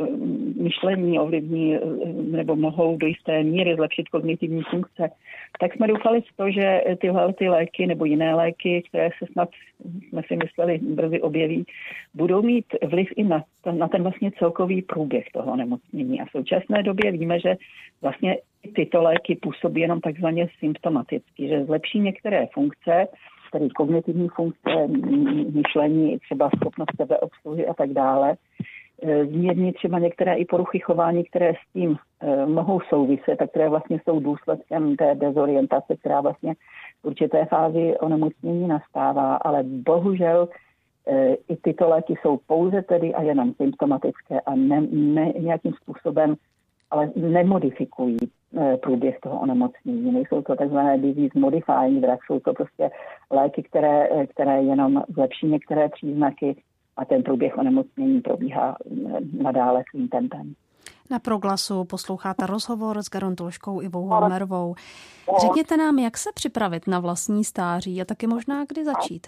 myšlení, 0.61 1.19
ovlivní 1.19 1.75
eh, 1.75 1.79
nebo 2.13 2.55
mohou 2.55 2.97
do 2.97 3.07
jisté 3.07 3.43
míry 3.43 3.75
zlepšit 3.75 4.09
kognitivní 4.09 4.61
funkce, 4.61 5.09
tak 5.59 5.75
jsme 5.75 5.87
doufali 5.87 6.21
v 6.21 6.37
to, 6.37 6.51
že 6.51 6.81
tyhle 7.01 7.33
ty 7.33 7.49
léky 7.49 7.87
nebo 7.87 8.05
jiné 8.05 8.35
léky, 8.35 8.83
které 8.89 9.09
se 9.19 9.25
snad, 9.31 9.49
jsme 10.09 10.21
si 10.27 10.35
mysleli, 10.35 10.77
brzy 10.77 11.21
objeví, 11.21 11.65
budou 12.13 12.41
mít 12.41 12.65
vliv 12.85 13.09
i 13.15 13.23
na, 13.23 13.43
na 13.71 13.87
ten 13.87 14.03
vlastně 14.03 14.31
celkový 14.39 14.81
průběh 14.81 15.25
toho 15.33 15.55
nemocnění. 15.55 16.21
A 16.21 16.25
v 16.25 16.31
současné 16.31 16.83
době 16.83 17.11
víme, 17.11 17.39
že 17.39 17.55
vlastně 18.01 18.37
tyto 18.65 19.01
léky 19.01 19.35
působí 19.35 19.81
jenom 19.81 20.01
takzvaně 20.01 20.47
symptomaticky, 20.59 21.47
že 21.47 21.65
zlepší 21.65 21.99
některé 21.99 22.47
funkce, 22.53 23.07
tedy 23.51 23.69
kognitivní 23.69 24.27
funkce, 24.29 24.87
myšlení, 25.53 26.19
třeba 26.19 26.49
schopnost 26.55 26.95
sebeobsluhy 26.95 27.67
a 27.67 27.73
tak 27.73 27.89
dále, 27.89 28.35
e, 29.03 29.25
zmírní 29.25 29.73
třeba 29.73 29.99
některé 29.99 30.35
i 30.35 30.45
poruchy 30.45 30.79
chování, 30.79 31.23
které 31.23 31.53
s 31.53 31.73
tím 31.73 31.95
e, 32.21 32.45
mohou 32.45 32.79
souviset 32.89 33.41
a 33.41 33.47
které 33.47 33.69
vlastně 33.69 34.01
jsou 34.03 34.19
důsledkem 34.19 34.95
té 34.95 35.15
dezorientace, 35.15 35.95
která 35.95 36.21
vlastně 36.21 36.53
v 37.01 37.05
určité 37.07 37.45
fázi 37.45 37.97
onemocnění 37.99 38.67
nastává, 38.67 39.35
ale 39.35 39.63
bohužel 39.63 40.47
e, 41.07 41.33
i 41.33 41.55
tyto 41.55 41.89
léky 41.89 42.13
jsou 42.21 42.39
pouze 42.47 42.81
tedy 42.81 43.13
a 43.13 43.21
jenom 43.21 43.53
symptomatické 43.53 44.39
a 44.41 44.55
ne, 44.55 44.81
ne 44.91 45.33
nějakým 45.39 45.73
způsobem 45.73 46.35
ale 46.91 47.11
nemodifikují 47.15 48.17
průběh 48.81 49.19
toho 49.19 49.39
onemocnění. 49.39 50.11
Nejsou 50.11 50.41
to 50.41 50.55
takzvané 50.55 50.97
disease 50.97 51.39
modifying 51.39 52.01
drugs, 52.01 52.25
jsou 52.27 52.39
to 52.39 52.53
prostě 52.53 52.89
léky, 53.31 53.63
které, 53.63 54.07
eh, 54.09 54.27
které 54.27 54.61
jenom 54.63 55.03
zlepší 55.09 55.47
některé 55.47 55.89
příznaky 55.89 56.55
a 56.97 57.05
ten 57.05 57.23
průběh 57.23 57.57
onemocnění 57.57 58.21
probíhá 58.21 58.75
eh, 58.85 59.19
nadále 59.43 59.83
svým 59.89 60.07
tempem. 60.07 60.53
Na 61.11 61.19
proglasu 61.19 61.83
posloucháte 61.83 62.45
rozhovor 62.45 63.03
s 63.03 63.09
gerontoložkou 63.09 63.81
Ivou 63.81 64.05
Holmerovou. 64.05 64.75
Řekněte 65.41 65.77
nám, 65.77 65.99
jak 65.99 66.17
se 66.17 66.29
připravit 66.33 66.87
na 66.87 66.99
vlastní 66.99 67.43
stáří 67.43 68.01
a 68.01 68.05
taky 68.05 68.27
možná 68.27 68.65
kdy 68.65 68.85
začít. 68.85 69.27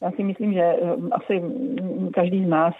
Já 0.00 0.10
si 0.10 0.22
myslím, 0.22 0.52
že 0.52 0.72
asi 1.12 1.42
každý 2.14 2.44
z 2.44 2.48
nás 2.48 2.74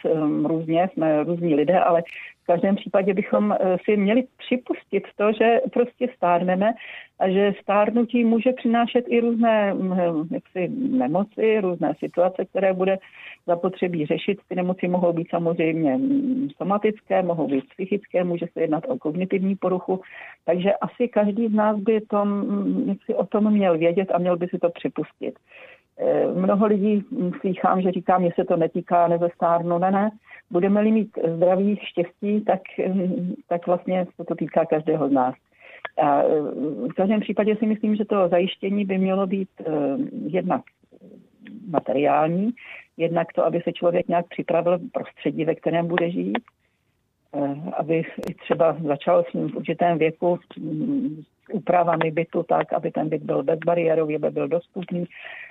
různě, 0.44 0.88
jsme 0.92 1.24
různí 1.24 1.54
lidé, 1.54 1.80
ale 1.80 2.02
v 2.42 2.46
každém 2.46 2.76
případě 2.76 3.14
bychom 3.14 3.52
eh, 3.52 3.76
si 3.84 3.96
měli 3.96 4.24
připustit 4.38 5.04
to, 5.16 5.32
že 5.32 5.60
prostě 5.72 6.08
stárneme 6.16 6.72
a 7.18 7.28
že 7.28 7.52
stárnutí 7.62 8.24
může 8.24 8.52
přinášet 8.52 9.04
i 9.08 9.20
různé 9.20 9.74
hm, 9.74 10.28
jaksi, 10.30 10.68
nemoci, 10.74 11.60
různé 11.60 11.94
situace, 11.98 12.44
které 12.44 12.72
bude 12.72 12.98
zapotřebí 13.46 14.06
řešit. 14.06 14.38
Ty 14.48 14.54
nemoci 14.54 14.88
mohou 14.88 15.12
být 15.12 15.30
samozřejmě 15.30 15.96
hm, 15.96 16.48
somatické, 16.56 17.22
mohou 17.22 17.48
být 17.48 17.64
psychické, 17.68 18.24
může 18.24 18.46
se 18.52 18.60
jednat 18.60 18.84
o 18.88 18.98
kognitivní 18.98 19.56
poruchu, 19.56 20.00
takže 20.44 20.72
asi 20.72 21.08
každý 21.08 21.48
z 21.48 21.54
nás 21.54 21.78
by 21.78 22.00
tom, 22.00 22.28
hm, 22.28 22.88
jaksi, 22.88 23.14
o 23.14 23.26
tom 23.26 23.52
měl 23.52 23.78
vědět 23.78 24.08
a 24.14 24.18
měl 24.18 24.36
by 24.36 24.48
si 24.48 24.58
to 24.58 24.70
připustit. 24.70 25.38
Eh, 26.04 26.26
mnoho 26.34 26.66
lidí 26.66 27.04
slychám, 27.40 27.82
že 27.82 27.92
říká, 27.92 28.18
mě 28.18 28.30
se 28.34 28.44
to 28.44 28.56
netýká, 28.56 29.08
nezestárnu, 29.08 29.78
ne, 29.78 29.90
ne 29.90 30.10
budeme-li 30.50 30.90
mít 30.90 31.18
zdraví, 31.36 31.78
štěstí, 31.82 32.40
tak, 32.40 32.60
tak 33.48 33.66
vlastně 33.66 34.06
se 34.16 34.24
to 34.24 34.34
týká 34.34 34.64
každého 34.64 35.08
z 35.08 35.12
nás. 35.12 35.34
A 36.02 36.22
v 36.90 36.92
každém 36.96 37.20
případě 37.20 37.56
si 37.56 37.66
myslím, 37.66 37.96
že 37.96 38.04
to 38.04 38.28
zajištění 38.28 38.84
by 38.84 38.98
mělo 38.98 39.26
být 39.26 39.48
jednak 40.26 40.62
materiální, 41.68 42.50
jednak 42.96 43.32
to, 43.32 43.44
aby 43.44 43.60
se 43.60 43.72
člověk 43.72 44.08
nějak 44.08 44.28
připravil 44.28 44.78
prostředí, 44.92 45.44
ve 45.44 45.54
kterém 45.54 45.86
bude 45.86 46.10
žít, 46.10 46.38
aby 47.76 48.02
třeba 48.42 48.76
začal 48.86 49.24
s 49.30 49.32
ním 49.32 49.48
v 49.48 49.56
určitém 49.56 49.98
věku 49.98 50.38
úpravami 51.52 52.10
bytu 52.10 52.42
tak, 52.42 52.72
aby 52.72 52.90
ten 52.90 53.08
byt 53.08 53.22
byl 53.22 53.42
bezbariérový, 53.42 54.16
aby 54.16 54.30
byl 54.30 54.48
dostupný. 54.48 55.04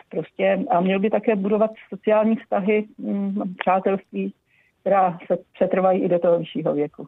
Prostě 0.10 0.60
a 0.70 0.82
měl 0.82 1.00
by 1.00 1.10
také 1.10 1.36
budovat 1.36 1.72
sociální 1.90 2.36
vztahy, 2.36 2.86
mm, 2.98 3.56
přátelství, 3.58 4.34
která 4.82 5.18
se 5.28 5.38
přetrvají 5.54 6.02
i 6.02 6.10
do 6.10 6.20
toho 6.20 6.40
vyššího 6.40 6.74
věku. 6.74 7.08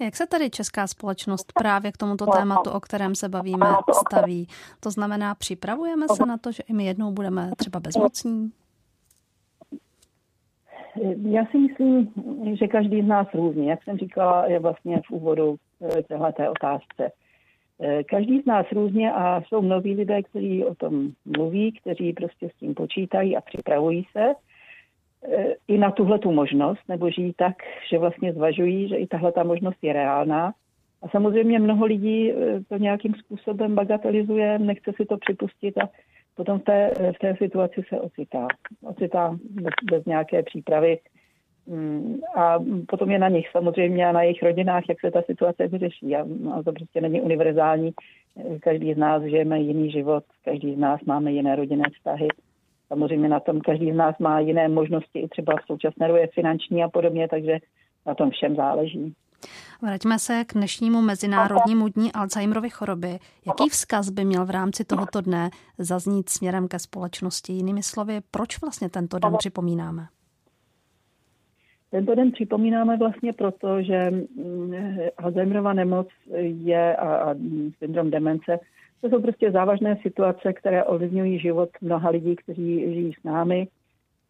Jak 0.00 0.16
se 0.16 0.26
tady 0.26 0.50
česká 0.50 0.86
společnost 0.86 1.52
právě 1.52 1.92
k 1.92 1.96
tomuto 1.96 2.26
tématu, 2.26 2.70
o 2.70 2.80
kterém 2.80 3.14
se 3.14 3.28
bavíme, 3.28 3.66
staví? 4.08 4.48
To 4.80 4.90
znamená, 4.90 5.34
připravujeme 5.34 6.06
se 6.08 6.26
na 6.26 6.38
to, 6.38 6.52
že 6.52 6.62
i 6.62 6.72
my 6.72 6.84
jednou 6.84 7.12
budeme 7.12 7.50
třeba 7.56 7.80
bezmocní? 7.80 8.52
Já 11.30 11.46
si 11.46 11.58
myslím, 11.58 12.12
že 12.52 12.68
každý 12.68 13.02
z 13.02 13.06
nás 13.06 13.26
různě. 13.34 13.70
Jak 13.70 13.84
jsem 13.84 13.98
říkala, 13.98 14.46
je 14.46 14.58
vlastně 14.58 15.00
v 15.06 15.10
úvodu 15.10 15.56
eh, 15.82 16.02
téhleté 16.02 16.48
otázce. 16.48 17.10
Eh, 17.80 18.04
každý 18.04 18.40
z 18.40 18.46
nás 18.46 18.66
různě 18.72 19.12
a 19.12 19.42
jsou 19.42 19.62
mnozí 19.62 19.94
lidé, 19.94 20.22
kteří 20.22 20.64
o 20.64 20.74
tom 20.74 21.08
mluví, 21.36 21.72
kteří 21.72 22.12
prostě 22.12 22.48
s 22.48 22.54
tím 22.54 22.74
počítají 22.74 23.36
a 23.36 23.40
připravují 23.40 24.06
se 24.12 24.34
eh, 25.24 25.54
i 25.68 25.78
na 25.78 25.90
tuhle 25.90 26.18
tu 26.18 26.32
možnost, 26.32 26.80
nebo 26.88 27.10
žijí 27.10 27.32
tak, 27.36 27.56
že 27.90 27.98
vlastně 27.98 28.32
zvažují, 28.32 28.88
že 28.88 28.96
i 28.96 29.06
tahle 29.06 29.32
ta 29.32 29.42
možnost 29.42 29.78
je 29.82 29.92
reálná. 29.92 30.52
A 31.02 31.08
samozřejmě 31.08 31.58
mnoho 31.58 31.86
lidí 31.86 32.32
to 32.68 32.76
nějakým 32.76 33.14
způsobem 33.14 33.74
bagatelizuje, 33.74 34.58
nechce 34.58 34.92
si 34.96 35.04
to 35.04 35.16
připustit 35.18 35.78
a 35.78 35.88
potom 36.34 36.58
v 36.58 36.62
té, 36.62 36.90
v 37.16 37.18
té 37.18 37.36
situaci 37.36 37.82
se 37.88 38.00
ocitá. 38.00 38.46
Ocitá 38.82 39.36
bez, 39.50 39.72
bez 39.90 40.04
nějaké 40.04 40.42
přípravy 40.42 40.98
Mm, 41.66 42.20
a 42.34 42.58
potom 42.88 43.10
je 43.10 43.18
na 43.18 43.28
nich 43.28 43.48
samozřejmě 43.50 44.06
a 44.06 44.12
na 44.12 44.22
jejich 44.22 44.42
rodinách, 44.42 44.84
jak 44.88 45.00
se 45.00 45.10
ta 45.10 45.22
situace 45.22 45.68
vyřeší. 45.68 46.16
A, 46.16 46.26
a 46.54 46.62
to 46.62 46.72
prostě 46.72 47.00
není 47.00 47.20
univerzální. 47.20 47.92
Každý 48.60 48.94
z 48.94 48.96
nás 48.96 49.22
žijeme 49.22 49.60
jiný 49.60 49.90
život, 49.90 50.24
každý 50.44 50.74
z 50.74 50.78
nás 50.78 51.00
máme 51.06 51.32
jiné 51.32 51.56
rodinné 51.56 51.84
vztahy. 51.96 52.28
Samozřejmě 52.88 53.28
na 53.28 53.40
tom 53.40 53.60
každý 53.60 53.92
z 53.92 53.94
nás 53.94 54.18
má 54.18 54.40
jiné 54.40 54.68
možnosti, 54.68 55.18
i 55.18 55.28
třeba 55.28 55.56
v 55.56 55.66
současné 55.66 56.08
době 56.08 56.26
finanční 56.34 56.84
a 56.84 56.88
podobně, 56.88 57.28
takže 57.28 57.58
na 58.06 58.14
tom 58.14 58.30
všem 58.30 58.56
záleží. 58.56 59.14
Vraťme 59.82 60.18
se 60.18 60.44
k 60.44 60.52
dnešnímu 60.54 61.00
Mezinárodnímu 61.00 61.88
dní 61.88 62.12
Alzheimerovy 62.12 62.70
choroby. 62.70 63.18
Jaký 63.46 63.68
vzkaz 63.68 64.10
by 64.10 64.24
měl 64.24 64.46
v 64.46 64.50
rámci 64.50 64.84
tohoto 64.84 65.20
dne 65.20 65.50
zaznít 65.78 66.28
směrem 66.28 66.68
ke 66.68 66.78
společnosti? 66.78 67.52
Jinými 67.52 67.82
slovy, 67.82 68.20
proč 68.30 68.60
vlastně 68.60 68.88
tento 68.88 69.18
den 69.18 69.34
připomínáme? 69.38 70.06
Tento 71.90 72.14
den 72.14 72.32
připomínáme 72.32 72.96
vlastně 72.96 73.32
proto, 73.32 73.82
že 73.82 74.10
mm, 74.10 74.72
Alzheimerova 75.18 75.72
nemoc 75.72 76.08
je 76.42 76.96
a, 76.96 77.16
a 77.16 77.34
syndrom 77.78 78.10
demence, 78.10 78.58
to 79.00 79.08
jsou 79.08 79.22
prostě 79.22 79.50
závažné 79.50 79.98
situace, 80.02 80.52
které 80.52 80.84
ovlivňují 80.84 81.38
život 81.38 81.70
mnoha 81.80 82.10
lidí, 82.10 82.36
kteří 82.36 82.94
žijí 82.94 83.12
s 83.20 83.24
námi, 83.24 83.68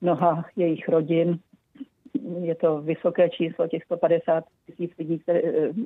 mnoha 0.00 0.44
jejich 0.56 0.88
rodin, 0.88 1.38
je 2.40 2.54
to 2.54 2.82
vysoké 2.82 3.30
číslo, 3.30 3.68
těch 3.68 3.84
150 3.84 4.44
tisíc 4.66 4.90
lidí, 4.98 5.18
které, 5.18 5.40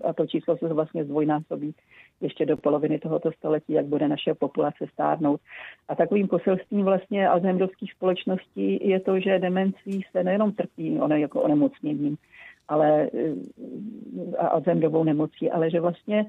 a 0.04 0.12
to 0.12 0.26
číslo 0.26 0.56
se 0.56 0.68
vlastně 0.68 1.04
zdvojnásobí 1.04 1.74
ještě 2.20 2.46
do 2.46 2.56
poloviny 2.56 2.98
tohoto 2.98 3.32
století, 3.32 3.72
jak 3.72 3.86
bude 3.86 4.08
naše 4.08 4.34
populace 4.34 4.86
stárnout. 4.92 5.40
A 5.88 5.94
takovým 5.94 6.28
poselstvím 6.28 6.84
vlastně 6.84 7.28
alzheimerovských 7.28 7.92
společností 7.92 8.88
je 8.88 9.00
to, 9.00 9.20
že 9.20 9.38
demencí 9.38 10.02
se 10.12 10.24
nejenom 10.24 10.52
trpí 10.52 11.00
ono 11.00 11.16
jako 11.16 11.42
onemocněním, 11.42 12.16
ale 12.68 13.10
a 14.38 14.46
Alzheimerovou 14.46 15.04
nemocí, 15.04 15.50
ale 15.50 15.70
že 15.70 15.80
vlastně 15.80 16.26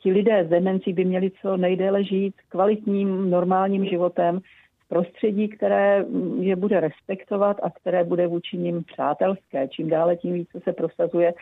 ti 0.00 0.12
lidé 0.12 0.44
s 0.44 0.48
demencí 0.48 0.92
by 0.92 1.04
měli 1.04 1.30
co 1.42 1.56
nejdéle 1.56 2.04
žít 2.04 2.34
kvalitním, 2.48 3.30
normálním 3.30 3.84
životem, 3.84 4.40
prostředí, 4.88 5.48
které 5.48 6.04
je 6.40 6.56
bude 6.56 6.80
respektovat 6.80 7.56
a 7.62 7.70
které 7.70 8.04
bude 8.04 8.26
vůči 8.26 8.56
ním 8.56 8.84
přátelské. 8.84 9.68
Čím 9.68 9.88
dále, 9.88 10.16
tím 10.16 10.32
více 10.32 10.60
se 10.60 10.72
prosazuje 10.72 11.34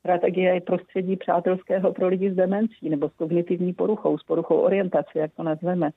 strategie 0.00 0.60
prostředí 0.60 1.16
přátelského 1.16 1.92
pro 1.92 2.08
lidi 2.08 2.30
s 2.30 2.34
demencí 2.34 2.88
nebo 2.88 3.08
s 3.08 3.12
kognitivní 3.12 3.72
poruchou, 3.72 4.18
s 4.18 4.22
poruchou 4.22 4.56
orientace, 4.56 5.18
jak 5.18 5.34
to 5.34 5.42
nazveme. 5.42 5.90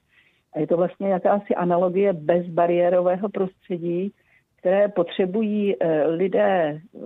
A 0.54 0.60
je 0.60 0.68
to 0.68 0.78
vlastně 0.78 1.10
jakási 1.10 1.56
analogie 1.56 2.14
bezbariérového 2.14 3.30
prostředí, 3.30 4.12
které 4.58 4.88
potřebují 4.88 5.76
eh, 5.80 6.08
lidé 6.08 6.82
eh, 6.96 7.00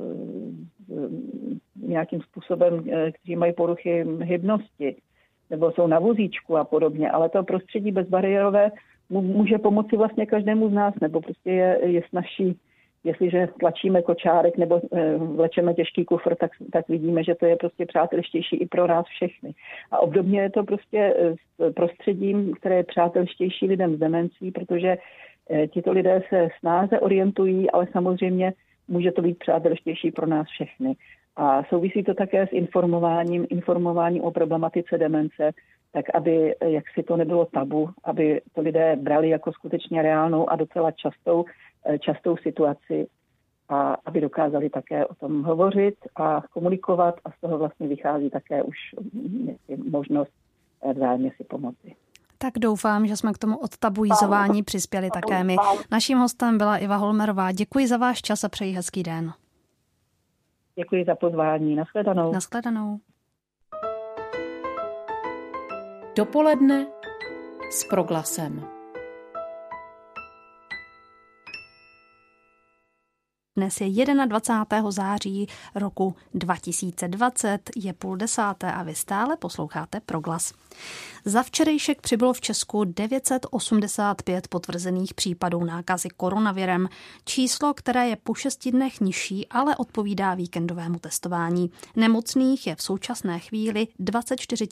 nějakým 1.76 2.22
způsobem, 2.22 2.84
eh, 2.92 3.12
kteří 3.12 3.36
mají 3.36 3.54
poruchy 3.54 4.06
hybnosti, 4.22 4.96
nebo 5.50 5.72
jsou 5.72 5.88
na 5.88 6.00
vozíčku 6.00 6.58
a 6.58 6.64
podobně, 6.64 7.12
ale 7.12 7.30
to 7.30 7.44
prostředí 7.44 7.92
bezbariérové 7.92 8.72
může 9.10 9.58
pomoci 9.58 9.98
vlastně 9.98 10.26
každému 10.26 10.70
z 10.70 10.74
nás, 10.74 10.94
nebo 11.02 11.22
prostě 11.22 11.52
je, 11.52 11.80
je 11.84 12.02
snažší, 12.10 12.60
jestliže 13.04 13.48
tlačíme 13.60 14.02
kočárek 14.02 14.58
nebo 14.58 14.82
e, 14.92 15.18
vlečeme 15.18 15.74
těžký 15.74 16.06
kufr, 16.06 16.36
tak, 16.36 16.52
tak 16.72 16.88
vidíme, 16.88 17.24
že 17.24 17.36
to 17.36 17.46
je 17.46 17.56
prostě 17.56 17.86
přátelštější 17.86 18.56
i 18.56 18.68
pro 18.68 18.88
nás 18.88 19.06
všechny. 19.06 19.54
A 19.92 20.00
obdobně 20.00 20.42
je 20.42 20.50
to 20.50 20.64
prostě 20.64 21.16
eh, 21.18 21.36
s 21.36 21.74
prostředím, 21.74 22.54
které 22.54 22.76
je 22.76 22.84
přátelštější 22.84 23.68
lidem 23.68 23.96
s 23.96 24.00
demencí, 24.00 24.52
protože 24.52 24.98
e, 25.50 25.68
tito 25.68 25.92
lidé 25.92 26.24
se 26.30 26.50
snáze 26.60 27.00
orientují, 27.00 27.72
ale 27.72 27.88
samozřejmě 27.92 28.54
může 28.88 29.12
to 29.12 29.22
být 29.22 29.40
přátelštější 29.40 30.12
pro 30.12 30.28
nás 30.28 30.48
všechny. 30.48 30.96
A 31.36 31.64
souvisí 31.64 32.04
to 32.04 32.14
také 32.14 32.48
s 32.48 32.52
informováním, 32.52 33.48
informováním 33.50 34.24
o 34.24 34.32
problematice 34.32 34.98
demence, 34.98 35.52
tak 35.92 36.06
aby 36.14 36.56
jak 36.62 36.84
si 36.94 37.04
to 37.04 37.18
nebylo 37.18 37.46
tabu, 37.46 37.90
aby 38.04 38.42
to 38.54 38.62
lidé 38.62 38.96
brali 38.96 39.30
jako 39.30 39.52
skutečně 39.52 40.02
reálnou 40.02 40.50
a 40.50 40.56
docela 40.56 40.92
častou, 40.92 41.46
eh, 41.86 42.00
častou 42.00 42.38
situaci 42.38 43.08
a 43.70 43.98
aby 44.06 44.22
dokázali 44.22 44.70
také 44.70 45.06
o 45.06 45.16
tom 45.16 45.44
hovořit 45.44 45.96
a 46.16 46.42
komunikovat 46.54 47.16
a 47.26 47.32
z 47.32 47.42
toho 47.42 47.58
vlastně 47.58 47.88
vychází 47.88 48.30
také 48.30 48.64
už 48.64 48.78
mm, 49.14 49.56
možnost 49.92 50.32
eh, 50.82 50.94
vzájemně 50.94 51.32
si 51.38 51.44
pomoci. 51.44 51.96
Tak 52.38 52.54
doufám, 52.60 53.08
že 53.08 53.18
jsme 53.18 53.34
k 53.34 53.38
tomu 53.38 53.58
odtabuizování 53.58 54.64
přispěli 54.64 55.10
také 55.10 55.44
my. 55.44 55.56
Naším 55.92 56.18
hostem 56.18 56.58
byla 56.58 56.78
Iva 56.78 56.96
Holmerová. 56.96 57.52
Děkuji 57.52 57.88
za 57.88 57.98
váš 57.98 58.22
čas 58.22 58.44
a 58.44 58.50
přeji 58.50 58.74
hezký 58.74 59.04
den. 59.04 59.34
Děkuji 60.76 61.06
za 61.06 61.16
pozvání. 61.16 61.76
Naschledanou. 61.76 62.32
Naschledanou. 62.32 63.00
Dopoledne 66.16 66.88
s 67.72 67.84
proglasem. 67.84 68.68
Dnes 73.58 73.82
je 73.82 74.06
21. 74.26 74.92
září 74.92 75.48
roku 75.76 76.16
2020, 76.34 77.70
je 77.76 77.94
půl 77.94 78.16
desáté 78.16 78.72
a 78.72 78.84
vy 78.84 78.96
stále 78.96 79.38
posloucháte 79.38 80.00
Proglas. 80.00 80.54
Za 81.26 81.44
včerejšek 81.44 82.02
přibylo 82.02 82.34
v 82.34 82.42
Česku 82.42 82.84
985 82.84 84.48
potvrzených 84.48 85.14
případů 85.14 85.64
nákazy 85.64 86.10
koronavirem, 86.10 86.90
číslo, 87.26 87.74
které 87.74 88.08
je 88.08 88.16
po 88.16 88.34
šesti 88.34 88.72
dnech 88.72 89.02
nižší, 89.02 89.48
ale 89.48 89.76
odpovídá 89.76 90.34
víkendovému 90.34 91.00
testování. 91.00 91.72
Nemocných 91.96 92.68
je 92.68 92.76
v 92.76 92.82
současné 92.82 93.40
chvíli 93.40 93.88
24 94.00 94.68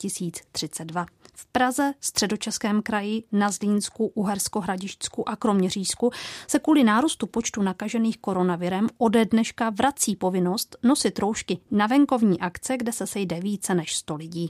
032. 0.52 1.06
V 1.36 1.46
Praze, 1.46 1.92
středočeském 2.00 2.82
kraji, 2.82 3.22
na 3.32 3.50
Zlínsku, 3.50 4.12
Uhersko-Hradišťsku 4.14 5.28
a 5.28 5.36
Kroměřížsku 5.36 6.10
se 6.46 6.58
kvůli 6.58 6.84
nárůstu 6.84 7.26
počtu 7.26 7.62
nakažených 7.62 8.18
koronavirem 8.18 8.88
ode 8.98 9.24
dneška 9.24 9.70
vrací 9.70 10.16
povinnost 10.16 10.76
nosit 10.82 11.18
roušky 11.18 11.58
na 11.70 11.86
venkovní 11.86 12.40
akce, 12.40 12.76
kde 12.76 12.92
se 12.92 13.06
sejde 13.06 13.40
více 13.40 13.74
než 13.74 13.96
100 13.96 14.14
lidí. 14.14 14.48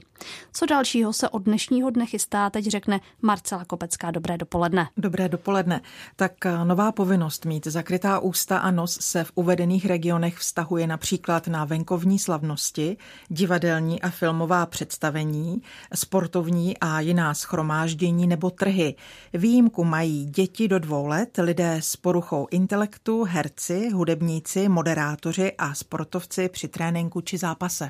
Co 0.53 0.65
dalšího 0.65 1.13
se 1.13 1.29
od 1.29 1.39
dnešního 1.39 1.89
dne 1.89 2.05
chystá, 2.05 2.49
teď 2.49 2.65
řekne 2.65 2.99
Marcela 3.21 3.65
Kopecká. 3.65 4.11
Dobré 4.11 4.37
dopoledne. 4.37 4.87
Dobré 4.97 5.29
dopoledne. 5.29 5.81
Tak 6.15 6.45
eh, 6.45 6.65
nová 6.65 6.91
povinnost 6.91 7.45
mít 7.45 7.67
zakrytá 7.67 8.19
ústa 8.19 8.57
a 8.57 8.71
nos 8.71 8.97
se 9.01 9.23
v 9.23 9.31
uvedených 9.35 9.85
regionech 9.85 10.37
vztahuje 10.37 10.87
například 10.87 11.47
na 11.47 11.65
venkovní 11.65 12.19
slavnosti, 12.19 12.97
divadelní 13.27 14.01
a 14.01 14.09
filmová 14.09 14.65
představení, 14.65 15.61
sportovní 15.93 16.74
a 16.81 16.99
jiná 16.99 17.33
schromáždění 17.33 18.27
nebo 18.27 18.49
trhy. 18.49 18.95
Výjimku 19.33 19.83
mají 19.83 20.25
děti 20.25 20.67
do 20.67 20.79
dvou 20.79 21.07
let, 21.07 21.39
lidé 21.41 21.77
s 21.79 21.95
poruchou 21.95 22.47
intelektu, 22.51 23.23
herci, 23.23 23.89
hudebníci, 23.89 24.69
moderátoři 24.69 25.51
a 25.57 25.73
sportovci 25.73 26.49
při 26.49 26.67
tréninku 26.67 27.21
či 27.21 27.37
zápase. 27.37 27.89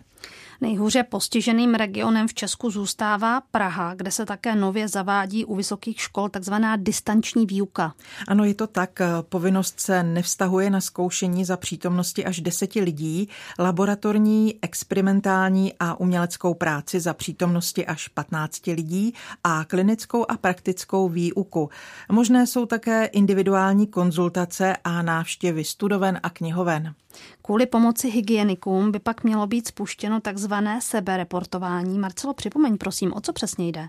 Nejhůře 0.62 1.04
postiženým 1.04 1.74
regionem 1.74 2.28
v 2.28 2.34
Česku 2.34 2.70
zůstává 2.70 3.42
Praha, 3.42 3.94
kde 3.94 4.12
se 4.12 4.26
také 4.26 4.56
nově 4.56 4.88
zavádí 4.88 5.46
u 5.46 5.56
vysokých 5.56 6.02
škol 6.02 6.30
takzvaná 6.30 6.76
distanční 6.76 7.46
výuka. 7.46 7.94
Ano, 8.28 8.46
je 8.46 8.54
to 8.54 8.68
tak. 8.68 9.00
Povinnost 9.30 9.80
se 9.80 10.04
nevztahuje 10.04 10.70
na 10.70 10.82
zkoušení 10.82 11.46
za 11.46 11.58
přítomnosti 11.58 12.26
až 12.26 12.42
deseti 12.42 12.82
lidí, 12.82 13.30
laboratorní, 13.60 14.56
experimentální 14.62 15.74
a 15.80 16.00
uměleckou 16.00 16.54
práci 16.54 17.00
za 17.00 17.14
přítomnosti 17.14 17.86
až 17.86 18.08
15 18.08 18.68
lidí 18.68 19.14
a 19.44 19.66
klinickou 19.66 20.26
a 20.32 20.38
praktickou 20.38 21.10
výuku. 21.10 21.70
Možné 22.12 22.48
jsou 22.48 22.66
také 22.66 23.06
individuální 23.06 23.88
konzultace 23.88 24.78
a 24.84 25.02
návštěvy 25.02 25.64
studoven 25.64 26.20
a 26.24 26.30
knihoven. 26.30 26.94
Kvůli 27.42 27.66
pomoci 27.66 28.10
hygienikům 28.10 28.92
by 28.92 29.00
pak 29.00 29.24
mělo 29.24 29.48
být 29.48 29.68
spuštěno 29.68 30.20
takzvané 30.46 30.82
sebereportování. 30.82 32.00
Marcelo, 32.00 32.34
připomeň 32.34 32.78
prosím, 32.78 33.14
o 33.14 33.22
co 33.22 33.34
přesně 33.34 33.68
jde? 33.68 33.88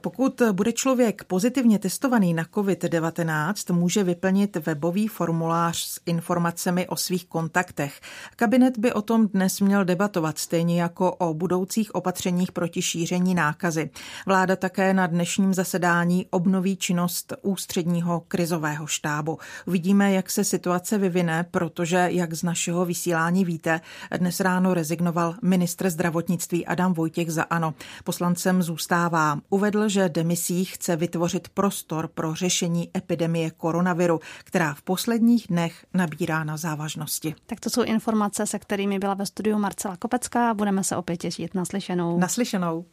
Pokud 0.00 0.42
bude 0.52 0.72
člověk 0.72 1.24
pozitivně 1.24 1.78
testovaný 1.78 2.34
na 2.34 2.44
COVID-19, 2.44 3.74
může 3.74 4.04
vyplnit 4.04 4.56
webový 4.56 5.08
formulář 5.08 5.78
s 5.78 6.00
informacemi 6.06 6.88
o 6.88 6.96
svých 6.96 7.26
kontaktech. 7.26 8.00
Kabinet 8.36 8.78
by 8.78 8.92
o 8.92 9.02
tom 9.02 9.28
dnes 9.28 9.60
měl 9.60 9.84
debatovat, 9.84 10.38
stejně 10.38 10.82
jako 10.82 11.12
o 11.12 11.34
budoucích 11.34 11.94
opatřeních 11.94 12.52
proti 12.52 12.82
šíření 12.82 13.34
nákazy. 13.34 13.90
Vláda 14.26 14.56
také 14.56 14.94
na 14.94 15.06
dnešním 15.06 15.54
zasedání 15.54 16.26
obnoví 16.30 16.76
činnost 16.76 17.32
ústředního 17.42 18.22
krizového 18.28 18.86
štábu. 18.86 19.38
Uvidíme, 19.66 20.12
jak 20.12 20.30
se 20.30 20.44
situace 20.44 20.98
vyvine, 20.98 21.46
protože, 21.50 22.08
jak 22.10 22.34
z 22.34 22.42
našeho 22.42 22.84
vysílání 22.84 23.44
víte, 23.44 23.80
dnes 24.18 24.40
ráno 24.40 24.74
rezignoval 24.74 25.34
ministr 25.42 25.90
zdravotnictví 25.94 26.66
Adam 26.66 26.94
Vojtěch 26.94 27.30
za 27.30 27.42
ANO. 27.42 27.74
Poslancem 28.04 28.62
zůstává. 28.62 29.38
Uvedl, 29.50 29.88
že 29.88 30.08
demisí 30.08 30.64
chce 30.64 30.96
vytvořit 30.96 31.48
prostor 31.48 32.08
pro 32.08 32.34
řešení 32.34 32.90
epidemie 32.96 33.50
koronaviru, 33.50 34.20
která 34.44 34.74
v 34.74 34.82
posledních 34.82 35.46
dnech 35.48 35.86
nabírá 35.94 36.44
na 36.44 36.56
závažnosti. 36.56 37.34
Tak 37.46 37.60
to 37.60 37.70
jsou 37.70 37.82
informace, 37.82 38.46
se 38.46 38.58
kterými 38.58 38.98
byla 38.98 39.14
ve 39.14 39.26
studiu 39.26 39.58
Marcela 39.58 39.96
Kopecká. 39.96 40.54
Budeme 40.54 40.84
se 40.84 40.96
opět 40.96 41.16
těšit 41.16 41.54
naslyšenou. 41.54 42.18
Naslyšenou. 42.18 42.84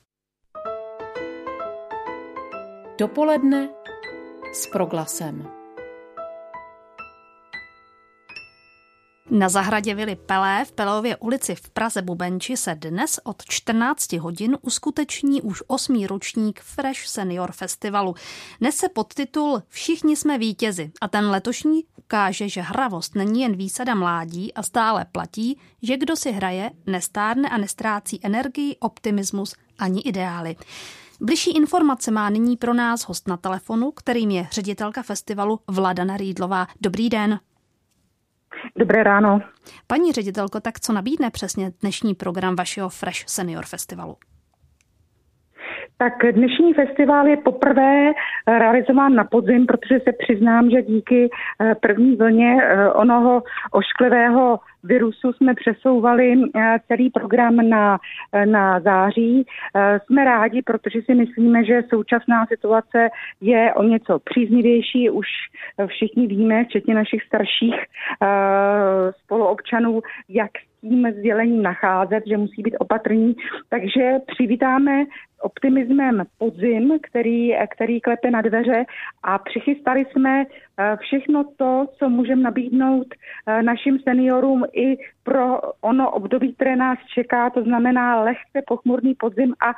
Dopoledne 2.99 3.69
s 4.53 4.67
proglasem. 4.67 5.60
Na 9.33 9.49
zahradě 9.49 9.95
Vily 9.95 10.15
Pelé 10.15 10.65
v 10.65 10.71
Pelově 10.71 11.17
ulici 11.17 11.55
v 11.55 11.69
Praze 11.69 12.01
Bubenči 12.01 12.57
se 12.57 12.75
dnes 12.75 13.19
od 13.23 13.43
14 13.45 14.13
hodin 14.13 14.57
uskuteční 14.61 15.41
už 15.41 15.63
osmý 15.67 16.07
ročník 16.07 16.59
Fresh 16.59 17.07
Senior 17.07 17.51
Festivalu. 17.51 18.15
Nese 18.61 18.89
podtitul 18.89 19.63
Všichni 19.67 20.15
jsme 20.15 20.37
vítězi 20.37 20.91
a 21.01 21.07
ten 21.07 21.29
letošní 21.29 21.83
ukáže, 21.95 22.49
že 22.49 22.61
hravost 22.61 23.15
není 23.15 23.41
jen 23.41 23.55
výsada 23.55 23.95
mládí 23.95 24.53
a 24.53 24.63
stále 24.63 25.05
platí, 25.11 25.59
že 25.81 25.97
kdo 25.97 26.15
si 26.15 26.31
hraje, 26.31 26.71
nestárne 26.85 27.49
a 27.49 27.57
nestrácí 27.57 28.19
energii, 28.23 28.75
optimismus 28.79 29.55
ani 29.79 30.01
ideály. 30.01 30.55
Bližší 31.21 31.51
informace 31.51 32.11
má 32.11 32.29
nyní 32.29 32.57
pro 32.57 32.73
nás 32.73 33.01
host 33.01 33.27
na 33.27 33.37
telefonu, 33.37 33.91
kterým 33.91 34.31
je 34.31 34.47
ředitelka 34.51 35.03
festivalu 35.03 35.59
Vladana 35.67 36.17
Rýdlová. 36.17 36.67
Dobrý 36.81 37.09
den. 37.09 37.39
Dobré 38.75 39.03
ráno. 39.03 39.41
Paní 39.87 40.11
ředitelko, 40.11 40.59
tak 40.59 40.79
co 40.79 40.93
nabídne 40.93 41.31
přesně 41.31 41.71
dnešní 41.81 42.15
program 42.15 42.55
vašeho 42.55 42.89
Fresh 42.89 43.29
Senior 43.29 43.65
Festivalu? 43.65 44.17
Tak 46.01 46.13
dnešní 46.31 46.73
festival 46.73 47.27
je 47.27 47.37
poprvé 47.37 48.11
realizován 48.47 49.15
na 49.15 49.23
podzim, 49.23 49.65
protože 49.65 49.99
se 49.99 50.11
přiznám, 50.11 50.69
že 50.69 50.81
díky 50.81 51.29
eh, 51.29 51.75
první 51.75 52.15
vlně 52.15 52.57
eh, 52.61 52.89
onoho 52.91 53.43
ošklivého 53.71 54.59
virusu 54.83 55.33
jsme 55.33 55.53
přesouvali 55.53 56.33
eh, 56.33 56.79
celý 56.87 57.09
program 57.09 57.69
na, 57.69 57.99
na 58.45 58.79
září. 58.79 59.45
Jsme 60.05 60.25
rádi, 60.25 60.61
protože 60.61 61.01
si 61.01 61.15
myslíme, 61.15 61.65
že 61.65 61.83
současná 61.89 62.45
situace 62.45 63.09
je 63.41 63.73
o 63.73 63.83
něco 63.83 64.19
příznivější. 64.19 65.09
Už 65.09 65.27
všichni 65.87 66.27
víme, 66.27 66.63
včetně 66.63 66.93
našich 66.95 67.23
starších 67.23 67.75
spoluobčanů, 69.23 70.01
jak 70.29 70.51
s 70.57 70.81
tím 70.81 71.11
sdělením 71.11 71.61
nacházet, 71.61 72.23
že 72.27 72.37
musí 72.37 72.61
být 72.61 72.75
opatrní. 72.79 73.35
Takže 73.69 74.11
přivítáme 74.27 75.05
optimismem 75.41 76.23
podzim, 76.37 76.99
který, 77.03 77.53
který 77.69 78.01
klepe 78.01 78.31
na 78.31 78.41
dveře 78.41 78.85
a 79.23 79.37
přichystali 79.37 80.05
jsme 80.05 80.43
eh, 80.43 80.97
všechno 80.99 81.43
to, 81.57 81.87
co 81.97 82.09
můžeme 82.09 82.41
nabídnout 82.41 83.07
eh, 83.47 83.63
našim 83.63 83.99
seniorům 83.99 84.65
i 84.73 84.97
pro 85.23 85.61
ono 85.81 86.11
období, 86.11 86.53
které 86.53 86.75
nás 86.75 86.99
čeká, 87.13 87.49
to 87.49 87.63
znamená 87.63 88.21
lehce 88.21 88.61
pochmurný 88.67 89.15
podzim 89.15 89.53
a, 89.61 89.69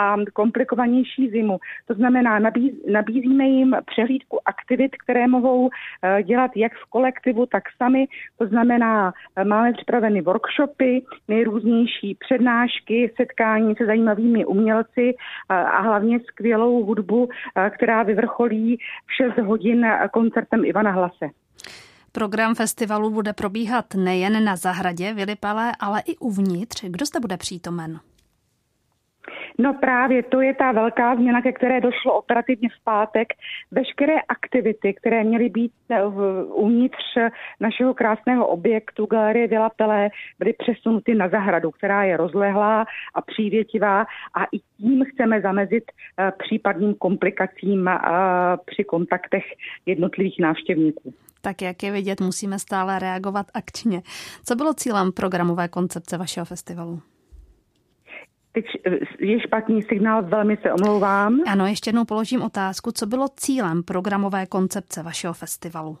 a 0.00 0.16
komplikovanější 0.32 1.30
zimu. 1.30 1.58
To 1.86 1.94
znamená, 1.94 2.38
nabíz, 2.38 2.74
nabízíme 2.92 3.44
jim 3.44 3.76
přehlídku 3.86 4.38
aktivit, 4.44 4.96
které 4.96 5.28
mohou 5.28 5.70
eh, 6.02 6.22
dělat 6.22 6.50
jak 6.56 6.72
v 6.72 6.90
kolektivu, 6.90 7.46
tak 7.46 7.62
sami. 7.76 8.06
To 8.38 8.46
znamená, 8.46 9.12
máme 9.44 9.72
připraveny 9.72 10.20
workshopy, 10.20 11.02
nejrůznější 11.28 12.14
přednášky, 12.14 13.12
setkání 13.16 13.74
se 13.74 13.86
zajímavými 13.86 14.44
umělci, 14.44 15.07
a 15.48 15.80
hlavně 15.80 16.20
skvělou 16.20 16.84
hudbu, 16.84 17.28
která 17.70 18.02
vyvrcholí 18.02 18.78
v 19.06 19.34
6 19.34 19.46
hodin 19.46 19.86
koncertem 20.12 20.64
Ivana 20.64 20.90
Hlase. 20.90 21.26
Program 22.12 22.54
festivalu 22.54 23.10
bude 23.10 23.32
probíhat 23.32 23.94
nejen 23.94 24.44
na 24.44 24.56
zahradě 24.56 25.14
Vilipale, 25.14 25.72
ale 25.80 26.00
i 26.06 26.16
uvnitř. 26.16 26.84
Kdo 26.84 27.06
zde 27.06 27.20
bude 27.20 27.36
přítomen? 27.36 28.00
No 29.60 29.74
právě 29.74 30.22
to 30.22 30.40
je 30.40 30.54
ta 30.54 30.72
velká 30.72 31.16
změna, 31.16 31.42
ke 31.42 31.52
které 31.52 31.80
došlo 31.80 32.18
operativně 32.18 32.68
v 32.68 32.84
pátek. 32.84 33.28
Veškeré 33.70 34.14
aktivity, 34.28 34.94
které 34.94 35.24
měly 35.24 35.48
být 35.48 35.72
eh, 35.90 36.04
uvnitř 36.44 37.04
našeho 37.60 37.94
krásného 37.94 38.46
objektu 38.46 39.06
Galerie 39.06 39.46
Vila 39.46 39.70
Pelé, 39.70 40.10
byly 40.38 40.52
přesunuty 40.52 41.14
na 41.14 41.28
zahradu, 41.28 41.70
která 41.70 42.04
je 42.04 42.16
rozlehlá 42.16 42.86
a 43.14 43.20
přívětivá 43.22 44.00
a 44.34 44.44
i 44.44 44.58
tím 44.76 45.04
chceme 45.04 45.40
zamezit 45.40 45.84
eh, 46.18 46.32
případným 46.38 46.94
komplikacím 46.94 47.88
eh, 47.88 47.98
při 48.64 48.84
kontaktech 48.84 49.44
jednotlivých 49.86 50.36
návštěvníků. 50.40 51.14
Tak 51.40 51.62
jak 51.62 51.82
je 51.82 51.92
vidět, 51.92 52.20
musíme 52.20 52.58
stále 52.58 52.98
reagovat 52.98 53.46
akčně. 53.54 54.02
Co 54.44 54.56
bylo 54.56 54.74
cílem 54.74 55.12
programové 55.12 55.68
koncepce 55.68 56.18
vašeho 56.18 56.44
festivalu? 56.44 57.00
Teď 58.52 58.64
je 59.18 59.40
špatný 59.40 59.82
signál, 59.82 60.22
velmi 60.22 60.56
se 60.56 60.72
omlouvám. 60.72 61.40
Ano, 61.46 61.66
ještě 61.66 61.88
jednou 61.88 62.04
položím 62.04 62.42
otázku. 62.42 62.92
Co 62.92 63.06
bylo 63.06 63.26
cílem 63.36 63.82
programové 63.82 64.46
koncepce 64.46 65.02
vašeho 65.02 65.34
festivalu? 65.34 65.98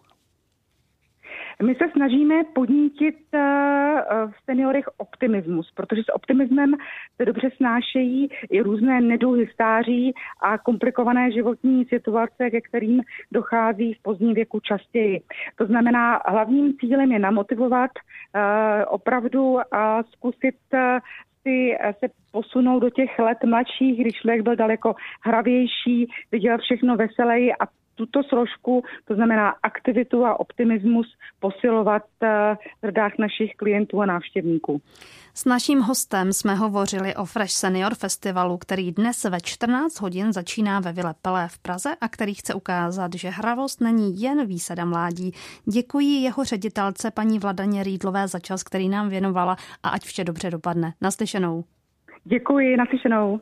My 1.62 1.74
se 1.74 1.84
snažíme 1.92 2.34
podnítit 2.54 3.16
eh, 3.34 3.38
v 4.26 4.44
seniorech 4.44 4.84
optimismus, 4.96 5.72
protože 5.74 6.02
s 6.02 6.14
optimismem 6.14 6.74
se 7.16 7.24
dobře 7.24 7.50
snášejí 7.56 8.28
i 8.50 8.60
různé 8.60 9.00
neduhy 9.00 9.48
stáří 9.52 10.14
a 10.42 10.58
komplikované 10.58 11.32
životní 11.32 11.84
situace, 11.84 12.50
ke 12.50 12.60
kterým 12.60 13.02
dochází 13.32 13.94
v 13.94 14.02
pozdním 14.02 14.34
věku 14.34 14.60
častěji. 14.60 15.20
To 15.56 15.66
znamená, 15.66 16.20
hlavním 16.26 16.78
cílem 16.78 17.12
je 17.12 17.18
namotivovat 17.18 17.90
eh, 18.34 18.84
opravdu 18.86 19.58
a 19.74 20.02
zkusit 20.02 20.56
eh, 21.46 21.92
si 21.92 22.00
se 22.00 22.12
posunout 22.32 22.80
do 22.80 22.90
těch 22.90 23.18
let 23.18 23.38
mladších, 23.46 24.00
když 24.00 24.20
člověk 24.20 24.42
byl 24.42 24.56
daleko 24.56 24.94
hravější, 25.22 26.06
viděl 26.32 26.58
všechno 26.58 26.96
veseleji 26.96 27.52
a 27.52 27.66
tuto 27.98 28.22
složku, 28.22 28.82
to 29.04 29.14
znamená 29.14 29.54
aktivitu 29.62 30.24
a 30.24 30.40
optimismus, 30.40 31.16
posilovat 31.40 32.02
eh, 32.22 32.56
v 32.82 32.86
řadách 32.86 33.12
našich 33.18 33.54
klientů 33.56 34.00
a 34.00 34.06
návštěvníků. 34.06 34.80
S 35.34 35.44
naším 35.44 35.80
hostem 35.80 36.32
jsme 36.32 36.54
hovořili 36.54 37.14
o 37.14 37.24
Fresh 37.24 37.52
Senior 37.52 37.94
Festivalu, 37.94 38.58
který 38.58 38.92
dnes 38.92 39.24
ve 39.24 39.40
14 39.40 40.00
hodin 40.00 40.32
začíná 40.32 40.80
ve 40.80 40.92
Vile 40.92 41.14
Pelé 41.22 41.48
v 41.48 41.58
Praze 41.58 41.90
a 42.00 42.08
který 42.08 42.34
chce 42.34 42.54
ukázat, 42.54 43.14
že 43.14 43.28
hravost 43.28 43.80
není 43.80 44.20
jen 44.22 44.46
výsada 44.46 44.84
mládí. 44.84 45.32
Děkuji 45.64 46.22
jeho 46.22 46.44
ředitelce 46.44 47.10
paní 47.10 47.38
Vladaně 47.38 47.82
Rýdlové 47.82 48.28
za 48.28 48.38
čas, 48.38 48.62
který 48.62 48.88
nám 48.88 49.08
věnovala 49.08 49.56
a 49.82 49.88
ať 49.88 50.02
vše 50.02 50.24
dobře 50.24 50.50
dopadne. 50.50 50.92
Naslyšenou. 51.00 51.64
Děkuji, 52.24 52.76
naslyšenou. 52.76 53.40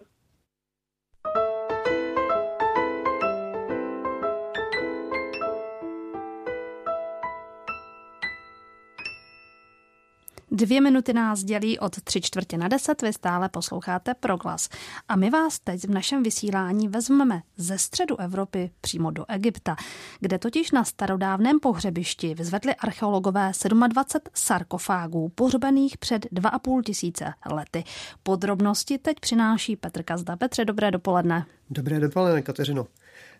Dvě 10.50 10.80
minuty 10.80 11.12
nás 11.12 11.44
dělí 11.44 11.78
od 11.78 12.02
tři 12.02 12.20
čtvrtě 12.20 12.58
na 12.58 12.68
deset, 12.68 13.02
vy 13.02 13.12
stále 13.12 13.48
posloucháte 13.48 14.14
Proglas. 14.14 14.68
A 15.08 15.16
my 15.16 15.30
vás 15.30 15.58
teď 15.58 15.84
v 15.84 15.90
našem 15.90 16.22
vysílání 16.22 16.88
vezmeme 16.88 17.42
ze 17.56 17.78
středu 17.78 18.20
Evropy 18.20 18.70
přímo 18.80 19.10
do 19.10 19.24
Egypta, 19.28 19.76
kde 20.20 20.38
totiž 20.38 20.70
na 20.70 20.84
starodávném 20.84 21.60
pohřebišti 21.60 22.34
vyzvedli 22.34 22.74
archeologové 22.74 23.52
27 23.88 24.30
sarkofágů 24.34 25.28
pohřbených 25.28 25.98
před 25.98 26.26
2,5 26.26 26.82
tisíce 26.82 27.32
lety. 27.52 27.84
Podrobnosti 28.22 28.98
teď 28.98 29.20
přináší 29.20 29.76
Petr 29.76 30.02
Kazda. 30.02 30.36
Petře, 30.36 30.64
dobré 30.64 30.90
dopoledne. 30.90 31.46
Dobré 31.70 32.00
dopoledne, 32.00 32.42
Kateřino 32.42 32.86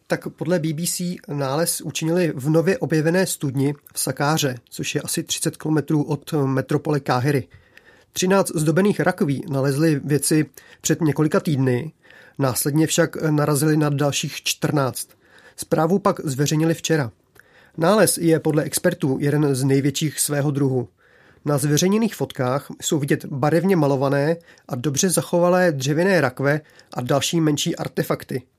tak 0.07 0.29
podle 0.29 0.59
BBC 0.59 1.01
nález 1.29 1.81
učinili 1.81 2.33
v 2.37 2.51
nově 2.51 2.79
objevené 2.79 3.27
studni 3.27 3.75
v 3.95 4.01
Sakáře, 4.01 4.55
což 4.71 4.95
je 4.95 5.01
asi 5.01 5.23
30 5.23 5.57
km 5.57 5.77
od 6.07 6.33
metropole 6.33 7.01
Káhyry. 7.01 7.49
13 8.12 8.53
zdobených 8.55 9.01
rakví 9.01 9.45
nalezli 9.49 10.01
věci 10.05 10.47
před 10.81 11.01
několika 11.01 11.40
týdny, 11.40 11.92
následně 12.38 12.87
však 12.87 13.16
narazili 13.16 13.77
na 13.77 13.88
dalších 13.88 14.42
14. 14.42 15.09
Zprávu 15.57 15.99
pak 15.99 16.21
zveřejnili 16.25 16.75
včera. 16.75 17.11
Nález 17.77 18.19
je 18.19 18.40
podle 18.40 18.62
expertů 18.62 19.19
jeden 19.21 19.55
z 19.55 19.64
největších 19.64 20.21
svého 20.21 20.51
druhu. 20.51 20.88
Na 21.45 21.59
zveřejněných 21.59 22.14
fotkách 22.14 22.66
jsou 22.83 22.99
vidět 22.99 23.25
barevně 23.25 23.77
malované 23.77 24.37
a 24.69 24.75
dobře 24.75 25.11
zachovalé 25.11 25.73
dřevěné 25.73 26.21
rakve 26.21 26.61
a 26.95 27.01
další 27.01 27.40
menší 27.40 27.77
artefakty– 27.77 28.42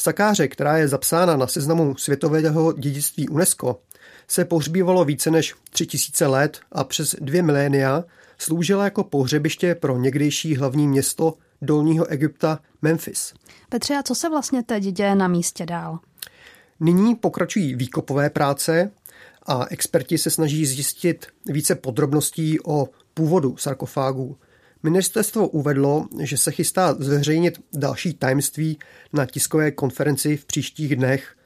Sakáře, 0.00 0.48
která 0.48 0.76
je 0.76 0.88
zapsána 0.88 1.36
na 1.36 1.46
seznamu 1.46 1.96
světového 1.96 2.72
dědictví 2.72 3.28
UNESCO, 3.28 3.80
se 4.28 4.44
pohřbívalo 4.44 5.04
více 5.04 5.30
než 5.30 5.54
3000 5.70 6.26
let 6.26 6.60
a 6.72 6.84
přes 6.84 7.16
dvě 7.20 7.42
milénia 7.42 8.04
sloužila 8.38 8.84
jako 8.84 9.04
pohřebiště 9.04 9.74
pro 9.74 9.98
někdejší 9.98 10.56
hlavní 10.56 10.88
město 10.88 11.34
dolního 11.62 12.06
Egypta 12.06 12.58
Memphis. 12.82 13.34
Petře, 13.68 13.94
a 13.94 14.02
co 14.02 14.14
se 14.14 14.28
vlastně 14.28 14.62
teď 14.62 14.84
děje 14.84 15.14
na 15.14 15.28
místě 15.28 15.66
dál? 15.66 15.98
Nyní 16.80 17.14
pokračují 17.14 17.74
výkopové 17.74 18.30
práce 18.30 18.90
a 19.46 19.66
experti 19.70 20.18
se 20.18 20.30
snaží 20.30 20.66
zjistit 20.66 21.26
více 21.46 21.74
podrobností 21.74 22.58
o 22.64 22.88
původu 23.14 23.56
sarkofágů. 23.56 24.36
Ministerstvo 24.82 25.48
uvedlo, 25.48 26.06
že 26.20 26.36
se 26.36 26.52
chystá 26.52 26.94
zveřejnit 26.98 27.60
další 27.72 28.14
tajemství 28.14 28.78
na 29.12 29.26
tiskové 29.26 29.70
konferenci 29.70 30.36
v 30.36 30.44
příštích 30.44 30.96
dnech. 30.96 31.36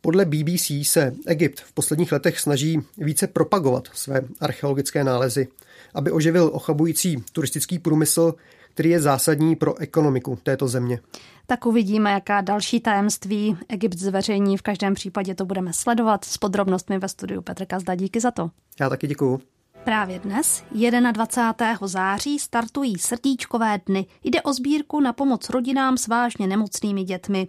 Podle 0.00 0.24
BBC 0.24 0.70
se 0.82 1.14
Egypt 1.26 1.60
v 1.60 1.72
posledních 1.72 2.12
letech 2.12 2.40
snaží 2.40 2.80
více 2.98 3.26
propagovat 3.26 3.88
své 3.92 4.20
archeologické 4.40 5.04
nálezy, 5.04 5.48
aby 5.94 6.10
oživil 6.10 6.50
ochabující 6.52 7.24
turistický 7.32 7.78
průmysl, 7.78 8.34
který 8.74 8.90
je 8.90 9.00
zásadní 9.00 9.56
pro 9.56 9.78
ekonomiku 9.78 10.38
této 10.42 10.68
země. 10.68 11.00
Tak 11.46 11.66
uvidíme, 11.66 12.10
jaká 12.10 12.40
další 12.40 12.80
tajemství 12.80 13.56
Egypt 13.68 13.98
zveřejní. 13.98 14.56
V 14.56 14.62
každém 14.62 14.94
případě 14.94 15.34
to 15.34 15.44
budeme 15.44 15.72
sledovat 15.72 16.24
s 16.24 16.38
podrobnostmi 16.38 16.98
ve 16.98 17.08
studiu 17.08 17.42
Petra 17.42 17.66
Kazda. 17.66 17.94
Díky 17.94 18.20
za 18.20 18.30
to. 18.30 18.50
Já 18.80 18.88
taky 18.88 19.06
děkuju. 19.06 19.40
Právě 19.84 20.18
dnes, 20.18 20.64
21. 21.12 21.78
září, 21.82 22.38
startují 22.38 22.98
srdíčkové 22.98 23.80
dny. 23.86 24.06
Jde 24.24 24.42
o 24.42 24.52
sbírku 24.52 25.00
na 25.00 25.12
pomoc 25.12 25.50
rodinám 25.50 25.96
s 25.96 26.08
vážně 26.08 26.46
nemocnými 26.46 27.04
dětmi. 27.04 27.48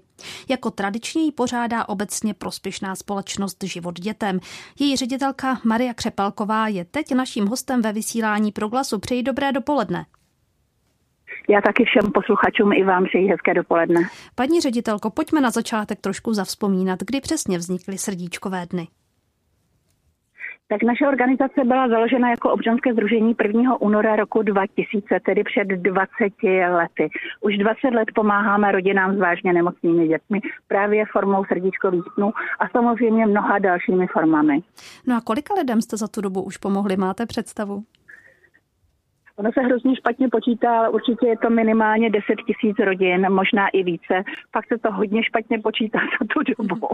Jako 0.49 0.71
tradičně 0.71 1.23
ji 1.23 1.31
pořádá 1.31 1.89
obecně 1.89 2.33
prospěšná 2.33 2.95
společnost 2.95 3.63
Život 3.63 3.99
dětem. 3.99 4.39
Její 4.79 4.95
ředitelka 4.95 5.59
Maria 5.65 5.93
Křepelková 5.93 6.67
je 6.67 6.85
teď 6.85 7.11
naším 7.11 7.47
hostem 7.47 7.81
ve 7.81 7.93
vysílání 7.93 8.51
Proglasu. 8.51 8.99
Přeji 8.99 9.23
dobré 9.23 9.51
dopoledne. 9.51 10.05
Já 11.49 11.61
taky 11.61 11.85
všem 11.85 12.11
posluchačům 12.11 12.73
i 12.73 12.83
vám 12.83 13.05
přeji 13.05 13.27
hezké 13.27 13.53
dopoledne. 13.53 14.01
Paní 14.35 14.61
ředitelko, 14.61 15.09
pojďme 15.09 15.41
na 15.41 15.49
začátek 15.49 16.01
trošku 16.01 16.33
zavzpomínat, 16.33 16.99
kdy 17.03 17.21
přesně 17.21 17.57
vznikly 17.57 17.97
srdíčkové 17.97 18.65
dny. 18.65 18.87
Tak 20.67 20.83
naše 20.83 21.07
organizace 21.07 21.63
byla 21.63 21.87
založena 21.89 22.29
jako 22.29 22.51
občanské 22.51 22.93
združení 22.93 23.35
1. 23.43 23.81
února 23.81 24.15
roku 24.15 24.41
2000, 24.41 25.19
tedy 25.25 25.43
před 25.43 25.67
20 25.67 26.09
lety. 26.69 27.09
Už 27.41 27.57
20 27.57 27.87
let 27.87 28.07
pomáháme 28.15 28.71
rodinám 28.71 29.15
s 29.15 29.19
vážně 29.19 29.53
nemocnými 29.53 30.07
dětmi 30.07 30.39
právě 30.67 31.05
formou 31.11 31.45
srdíčkových 31.45 32.03
dnů 32.17 32.31
a 32.59 32.69
samozřejmě 32.69 33.25
mnoha 33.25 33.59
dalšími 33.59 34.07
formami. 34.07 34.59
No 35.07 35.17
a 35.17 35.21
kolika 35.21 35.53
lidem 35.53 35.81
jste 35.81 35.97
za 35.97 36.07
tu 36.07 36.21
dobu 36.21 36.41
už 36.41 36.57
pomohli, 36.57 36.97
máte 36.97 37.25
představu? 37.25 37.83
Ono 39.37 39.49
se 39.53 39.61
hrozně 39.61 39.95
špatně 39.95 40.29
počítá, 40.29 40.77
ale 40.77 40.89
určitě 40.89 41.27
je 41.27 41.37
to 41.37 41.49
minimálně 41.49 42.09
10 42.09 42.23
tisíc 42.47 42.77
rodin, 42.79 43.29
možná 43.29 43.67
i 43.67 43.83
více. 43.83 44.23
Pak 44.51 44.67
se 44.67 44.77
to 44.77 44.91
hodně 44.91 45.23
špatně 45.23 45.59
počítá 45.59 45.99
za 45.99 46.25
tu 46.33 46.63
dobu. 46.63 46.87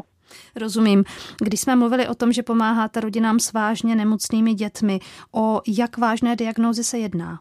Rozumím. 0.55 1.03
Když 1.41 1.59
jsme 1.59 1.75
mluvili 1.75 2.07
o 2.07 2.15
tom, 2.15 2.31
že 2.31 2.43
pomáháte 2.43 2.99
rodinám 2.99 3.39
s 3.39 3.53
vážně 3.53 3.95
nemocnými 3.95 4.53
dětmi, 4.53 4.99
o 5.35 5.61
jak 5.67 5.97
vážné 5.97 6.35
diagnózy 6.35 6.83
se 6.83 6.97
jedná? 6.97 7.39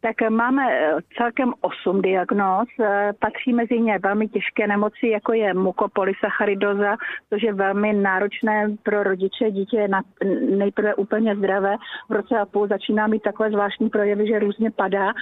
Tak 0.00 0.30
máme 0.30 0.62
eh, 0.72 0.94
celkem 1.16 1.52
osm 1.60 2.02
diagnóz. 2.02 2.68
Eh, 2.80 3.12
patří 3.18 3.52
mezi 3.52 3.80
ně 3.80 3.98
velmi 3.98 4.28
těžké 4.28 4.66
nemoci, 4.66 5.08
jako 5.08 5.32
je 5.32 5.54
mukopolysacharidoza, 5.54 6.96
což 7.30 7.42
je 7.42 7.52
velmi 7.52 7.92
náročné 7.92 8.68
pro 8.82 9.02
rodiče. 9.02 9.50
Dítě 9.50 9.76
je 9.76 9.88
nejprve 10.56 10.94
úplně 10.94 11.36
zdravé, 11.36 11.76
v 12.08 12.12
roce 12.12 12.38
a 12.38 12.46
půl 12.46 12.68
začíná 12.68 13.06
mít 13.06 13.22
takové 13.22 13.50
zvláštní 13.50 13.90
projevy, 13.90 14.26
že 14.26 14.38
různě 14.38 14.70
padá 14.70 15.12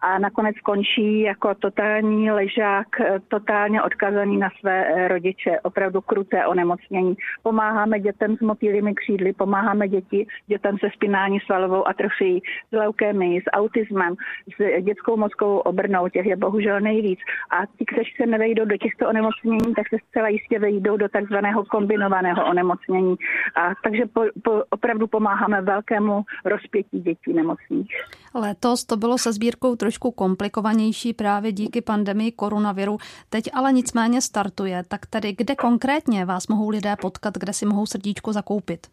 a 0.00 0.18
nakonec 0.18 0.56
končí 0.64 1.20
jako 1.20 1.54
totální 1.54 2.30
ležák, 2.30 3.00
eh, 3.00 3.20
totálně 3.28 3.82
odkazaný 3.82 4.36
na 4.36 4.48
své 4.60 5.08
rodiče. 5.08 5.60
Opravdu 5.62 6.00
kruté 6.00 6.46
onemocnění. 6.46 7.14
Pomáháme 7.42 8.00
dětem 8.00 8.36
s 8.36 8.40
motýlými 8.40 8.94
křídly, 8.94 9.32
pomáháme 9.32 9.88
děti, 9.88 10.26
dětem 10.46 10.78
se 10.78 10.88
spinální 10.94 11.40
svalovou 11.40 11.88
atrofií, 11.88 12.42
s 12.68 12.72
leukémií, 12.72 13.40
s 13.40 13.50
autismem, 13.52 14.14
s 14.56 14.82
dětskou 14.84 15.16
mozkovou 15.16 15.58
obrnou, 15.58 16.08
těch 16.08 16.26
je 16.26 16.36
bohužel 16.36 16.80
nejvíc. 16.80 17.18
A 17.50 17.66
ti, 17.78 17.84
kteří 17.84 18.10
se 18.16 18.26
nevejdou 18.26 18.64
do 18.64 18.76
těchto 18.76 19.08
onemocnění, 19.08 19.74
tak 19.74 19.88
se 19.88 19.96
zcela 20.08 20.28
jistě 20.28 20.58
vejdou 20.58 20.96
do 20.96 21.08
takzvaného 21.08 21.64
kombinovaného 21.64 22.46
onemocnění. 22.46 23.16
A 23.54 23.72
takže 23.84 24.02
po, 24.12 24.20
po, 24.42 24.62
opravdu 24.70 25.06
pomáháme 25.06 25.62
velkému 25.62 26.22
rozpětí 26.44 27.00
dětí 27.00 27.32
nemocných. 27.32 27.88
Letos 28.34 28.84
to 28.84 28.96
bylo 28.96 29.18
se 29.18 29.32
sbírkou 29.32 29.76
trošku 29.76 30.10
komplikovanější 30.10 31.12
právě 31.12 31.52
díky 31.52 31.80
pandemii 31.80 32.32
koronaviru. 32.32 32.98
Teď 33.30 33.44
ale 33.54 33.72
nicméně 33.72 34.20
startuje. 34.20 34.82
Tak 34.88 35.06
tedy 35.06 35.32
kde 35.32 35.54
konkrétně 35.56 36.24
vás 36.24 36.48
mohou 36.48 36.68
lidé 36.68 36.96
potkat, 37.00 37.34
kde 37.38 37.52
si 37.52 37.66
mohou 37.66 37.86
srdíčko 37.86 38.32
zakoupit? 38.32 38.86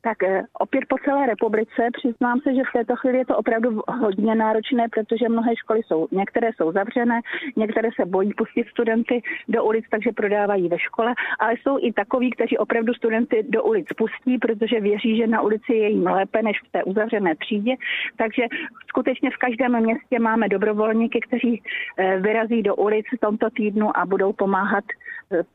Tak 0.00 0.22
eh, 0.22 0.42
opět 0.58 0.84
po 0.88 0.96
celé 1.04 1.26
republice 1.26 1.82
přiznám 1.92 2.40
se, 2.40 2.54
že 2.54 2.62
v 2.62 2.72
této 2.72 2.96
chvíli 2.96 3.18
je 3.18 3.26
to 3.26 3.36
opravdu 3.36 3.80
hodně 3.86 4.34
náročné, 4.34 4.88
protože 4.88 5.28
mnohé 5.28 5.56
školy 5.56 5.80
jsou, 5.82 6.08
některé 6.10 6.50
jsou 6.56 6.72
zavřené, 6.72 7.20
některé 7.56 7.88
se 8.00 8.06
bojí 8.06 8.34
pustit 8.34 8.68
studenty 8.68 9.22
do 9.48 9.64
ulic, 9.64 9.84
takže 9.90 10.12
prodávají 10.12 10.68
ve 10.68 10.78
škole, 10.78 11.14
ale 11.38 11.52
jsou 11.52 11.78
i 11.80 11.92
takoví, 11.92 12.30
kteří 12.30 12.58
opravdu 12.58 12.94
studenty 12.94 13.46
do 13.48 13.62
ulic 13.62 13.86
pustí, 13.96 14.38
protože 14.38 14.80
věří, 14.80 15.16
že 15.16 15.26
na 15.26 15.40
ulici 15.40 15.72
je 15.74 15.88
jim 15.88 16.06
lépe 16.06 16.42
než 16.42 16.60
v 16.60 16.72
té 16.72 16.84
uzavřené 16.84 17.36
třídě. 17.36 17.74
Takže 18.16 18.42
skutečně 18.88 19.30
v 19.30 19.36
každém 19.36 19.80
městě 19.80 20.18
máme 20.18 20.48
dobrovolníky, 20.48 21.20
kteří 21.20 21.62
eh, 21.96 22.18
vyrazí 22.20 22.62
do 22.62 22.74
ulic 22.74 23.06
v 23.16 23.20
tomto 23.20 23.50
týdnu 23.50 23.96
a 23.96 24.06
budou 24.06 24.32
pomáhat 24.32 24.84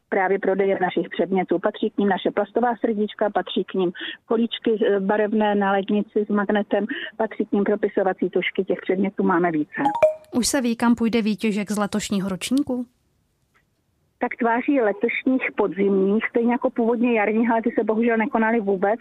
právě 0.09 0.39
prodeje 0.39 0.77
našich 0.81 1.09
předmětů. 1.09 1.59
Patří 1.59 1.89
k 1.89 1.97
ním 1.97 2.09
naše 2.09 2.31
plastová 2.31 2.75
srdíčka, 2.86 3.29
patří 3.29 3.63
k 3.63 3.73
ním 3.73 3.91
kolíčky 4.25 4.71
eh, 4.88 4.99
barevné 4.99 5.55
na 5.55 5.71
lednici 5.71 6.25
s 6.25 6.29
magnetem, 6.29 6.86
patří 7.17 7.45
k 7.45 7.51
ním 7.51 7.63
propisovací 7.63 8.29
tušky, 8.29 8.63
těch 8.63 8.79
předmětů 8.81 9.23
máme 9.23 9.51
více. 9.51 9.81
Už 10.36 10.47
se 10.47 10.62
ví, 10.62 10.75
kam 10.75 10.95
půjde 10.95 11.21
výtěžek 11.21 11.71
z 11.71 11.77
letošního 11.77 12.29
ročníku? 12.29 12.86
Tak 14.23 14.36
tváří 14.39 14.81
letošních 14.81 15.51
podzimních, 15.55 16.25
stejně 16.29 16.51
jako 16.51 16.69
původně 16.69 17.13
jarní, 17.13 17.49
ale 17.49 17.62
ty 17.62 17.71
se 17.71 17.83
bohužel 17.83 18.17
nekonaly 18.17 18.59
vůbec, 18.59 18.99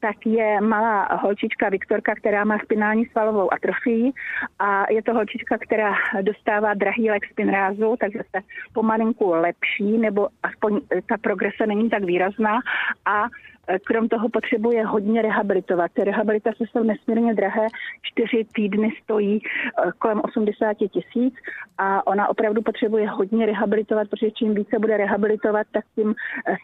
tak 0.00 0.16
je 0.26 0.60
malá 0.60 1.08
holčička 1.22 1.68
Viktorka, 1.68 2.14
která 2.14 2.44
má 2.44 2.58
spinální 2.58 3.06
svalovou 3.06 3.52
atrofii. 3.54 4.12
A 4.58 4.92
je 4.92 5.02
to 5.02 5.14
holčička, 5.14 5.58
která 5.58 5.94
dostává 6.22 6.74
drahý 6.74 7.10
lék 7.10 7.26
spinrázu, 7.30 7.96
takže 8.00 8.18
se 8.18 8.42
pomalinku 8.72 9.30
lepší, 9.30 9.98
nebo 9.98 10.28
aspoň 10.42 10.80
ta 11.08 11.16
progrese 11.20 11.66
není 11.66 11.90
tak 11.90 12.04
výrazná. 12.04 12.58
A 13.06 13.24
krom 13.86 14.08
toho 14.08 14.28
potřebuje 14.28 14.86
hodně 14.86 15.22
rehabilitovat. 15.22 15.90
Ty 15.92 16.04
rehabilitace 16.04 16.64
jsou 16.70 16.82
nesmírně 16.82 17.34
drahé, 17.34 17.66
čtyři 18.02 18.46
týdny 18.54 18.92
stojí 19.02 19.40
kolem 19.98 20.20
80 20.24 20.74
tisíc 20.74 21.34
a 21.78 22.06
ona 22.06 22.28
opravdu 22.28 22.62
potřebuje 22.62 23.08
hodně 23.08 23.46
rehabilitovat, 23.46 24.08
protože 24.10 24.30
čím 24.30 24.54
více 24.54 24.78
bude 24.78 24.96
rehabilitovat, 24.96 25.66
tak 25.72 25.84
tím 25.94 26.14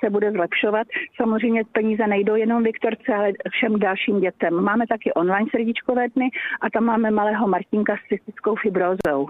se 0.05 0.11
bude 0.11 0.33
zlepšovat. 0.33 0.87
Samozřejmě 1.17 1.63
peníze 1.73 2.07
nejdou 2.07 2.35
jenom 2.35 2.63
Viktorce, 2.63 3.15
ale 3.15 3.33
všem 3.51 3.79
dalším 3.79 4.21
dětem. 4.21 4.55
Máme 4.55 4.87
taky 4.87 5.13
online 5.13 5.47
srdíčkové 5.51 6.09
dny 6.09 6.31
a 6.61 6.71
tam 6.71 6.85
máme 6.85 7.11
malého 7.11 7.49
Martinka 7.49 7.97
s 7.97 8.09
cystickou 8.09 8.55
fibrózou. 8.57 9.29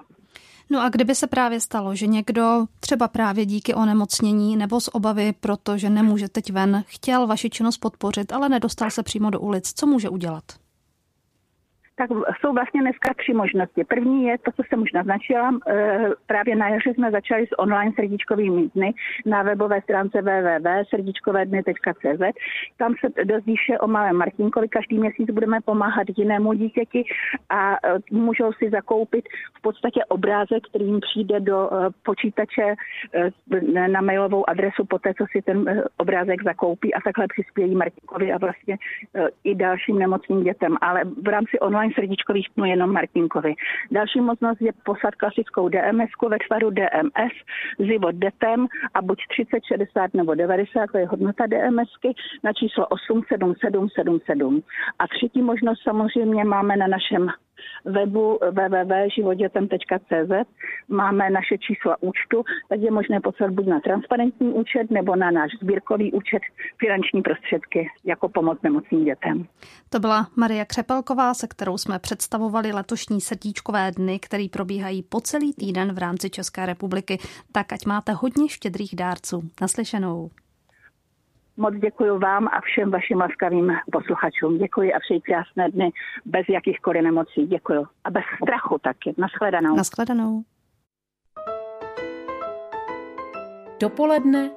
No 0.72 0.82
a 0.82 0.88
kdyby 0.88 1.14
se 1.14 1.26
právě 1.26 1.60
stalo, 1.60 1.94
že 1.94 2.06
někdo 2.06 2.66
třeba 2.80 3.08
právě 3.08 3.46
díky 3.46 3.74
onemocnění 3.74 4.56
nebo 4.56 4.80
z 4.80 4.88
obavy, 4.92 5.34
protože 5.40 5.90
nemůže 5.90 6.28
teď 6.28 6.52
ven, 6.52 6.84
chtěl 6.86 7.26
vaši 7.26 7.50
činnost 7.50 7.78
podpořit, 7.78 8.32
ale 8.32 8.48
nedostal 8.48 8.90
se 8.90 9.02
přímo 9.02 9.30
do 9.30 9.40
ulic, 9.40 9.72
co 9.74 9.86
může 9.86 10.08
udělat? 10.08 10.59
Tak 12.00 12.10
jsou 12.40 12.52
vlastně 12.52 12.80
dneska 12.80 13.14
tři 13.14 13.34
možnosti. 13.34 13.84
První 13.84 14.24
je 14.24 14.38
to, 14.38 14.52
co 14.52 14.62
jsem 14.62 14.82
už 14.82 14.92
naznačila. 14.92 15.58
Eh, 15.68 16.08
právě 16.26 16.56
na 16.56 16.68
jaře 16.68 16.94
jsme 16.94 17.10
začali 17.10 17.46
s 17.46 17.58
online 17.58 17.92
srdíčkovými 17.94 18.68
dny 18.68 18.94
na 19.26 19.42
webové 19.42 19.82
stránce 19.82 20.22
www.srdíčkovedny.cz. 20.22 22.22
Tam 22.76 22.94
se 23.00 23.24
dozví 23.24 23.56
vše 23.56 23.78
o 23.78 23.86
malém 23.86 24.16
Martinkovi. 24.16 24.68
Každý 24.68 24.98
měsíc 24.98 25.30
budeme 25.30 25.58
pomáhat 25.64 26.06
jinému 26.16 26.52
dítěti 26.52 27.04
a 27.48 27.74
eh, 27.74 27.78
můžou 28.10 28.52
si 28.52 28.70
zakoupit 28.70 29.24
v 29.58 29.62
podstatě 29.62 30.04
obrázek, 30.04 30.62
který 30.68 30.84
jim 30.84 31.00
přijde 31.00 31.40
do 31.40 31.70
eh, 31.72 31.76
počítače 32.02 32.74
na 33.92 34.00
mailovou 34.00 34.50
adresu 34.50 34.84
po 34.84 34.98
té, 34.98 35.14
co 35.14 35.24
si 35.32 35.42
ten 35.42 35.82
obrázek 35.96 36.44
zakoupí 36.44 36.94
a 36.94 37.00
takhle 37.00 37.26
přispějí 37.28 37.74
Martinkovi 37.74 38.32
a 38.32 38.38
vlastně 38.38 38.78
i 39.44 39.54
dalším 39.54 39.98
nemocným 39.98 40.42
dětem. 40.42 40.76
Ale 40.80 41.04
v 41.04 41.28
rámci 41.28 41.58
online 41.58 41.89
online 41.90 41.94
srdíčkových 41.94 42.48
dnů 42.56 42.64
jenom 42.64 42.92
Martinkovi. 42.92 43.54
Další 43.90 44.20
možnost 44.20 44.60
je 44.60 44.72
poslat 44.84 45.14
klasickou 45.14 45.68
DMS 45.68 46.10
ve 46.28 46.38
tvaru 46.48 46.70
DMS 46.70 47.34
život 47.78 48.14
detem 48.14 48.66
a 48.94 49.02
buď 49.02 49.18
30, 49.28 49.64
60 49.64 50.14
nebo 50.14 50.34
90, 50.34 50.86
to 50.92 50.98
je 50.98 51.06
hodnota 51.06 51.46
DMSky, 51.46 52.14
na 52.44 52.52
číslo 52.52 52.86
87777. 52.86 54.62
A 54.98 55.04
třetí 55.06 55.42
možnost 55.42 55.82
samozřejmě 55.82 56.44
máme 56.44 56.76
na 56.76 56.86
našem 56.86 57.28
webu 57.84 58.38
www.živodětem.cz 58.50 60.32
máme 60.88 61.30
naše 61.30 61.58
čísla 61.58 61.96
účtu, 62.00 62.44
tak 62.68 62.80
je 62.80 62.90
možné 62.90 63.20
poslat 63.20 63.50
buď 63.50 63.66
na 63.66 63.80
transparentní 63.80 64.48
účet 64.48 64.90
nebo 64.90 65.16
na 65.16 65.30
náš 65.30 65.50
sbírkový 65.62 66.12
účet 66.12 66.42
finanční 66.78 67.22
prostředky 67.22 67.88
jako 68.04 68.28
pomoc 68.28 68.58
nemocným 68.62 69.04
dětem. 69.04 69.46
To 69.90 70.00
byla 70.00 70.26
Maria 70.36 70.64
Křepelková, 70.64 71.34
se 71.34 71.46
kterou 71.48 71.78
jsme 71.78 71.98
představovali 71.98 72.72
letošní 72.72 73.20
srdíčkové 73.20 73.90
dny, 73.90 74.18
které 74.18 74.46
probíhají 74.52 75.02
po 75.02 75.20
celý 75.20 75.52
týden 75.52 75.92
v 75.92 75.98
rámci 75.98 76.30
České 76.30 76.66
republiky. 76.66 77.18
Tak 77.52 77.72
ať 77.72 77.86
máte 77.86 78.12
hodně 78.12 78.48
štědrých 78.48 78.96
dárců. 78.96 79.42
Naslyšenou. 79.60 80.30
Moc 81.60 81.74
děkuji 81.74 82.18
vám 82.18 82.48
a 82.48 82.60
všem 82.60 82.90
vašim 82.90 83.18
laskavým 83.18 83.72
posluchačům. 83.92 84.58
Děkuji 84.58 84.92
a 84.92 84.98
přeji 85.00 85.20
krásné 85.20 85.70
dny 85.70 85.92
bez 86.24 86.46
jakýchkoliv 86.48 87.02
nemocí. 87.02 87.46
Děkuji. 87.46 87.86
A 88.04 88.10
bez 88.10 88.22
strachu 88.42 88.78
taky. 88.78 89.14
Naschledanou. 89.18 89.76
Naschledanou. 89.76 90.42
Dopoledne 93.80 94.50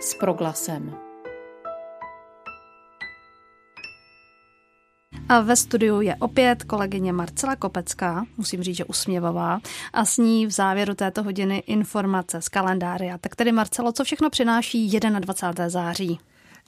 s 0.00 0.14
proglasem. 0.14 1.05
A 5.28 5.40
ve 5.40 5.56
studiu 5.56 6.00
je 6.00 6.16
opět 6.16 6.62
kolegyně 6.62 7.12
Marcela 7.12 7.56
Kopecká, 7.56 8.26
musím 8.36 8.62
říct, 8.62 8.76
že 8.76 8.84
usměvavá, 8.84 9.60
a 9.92 10.04
s 10.04 10.18
ní 10.18 10.46
v 10.46 10.50
závěru 10.50 10.94
této 10.94 11.22
hodiny 11.22 11.58
informace 11.66 12.42
z 12.42 12.48
kalendária. 12.48 13.18
Tak 13.18 13.36
tedy 13.36 13.52
Marcelo, 13.52 13.92
co 13.92 14.04
všechno 14.04 14.30
přináší 14.30 14.98
21. 15.20 15.68
září? 15.68 16.18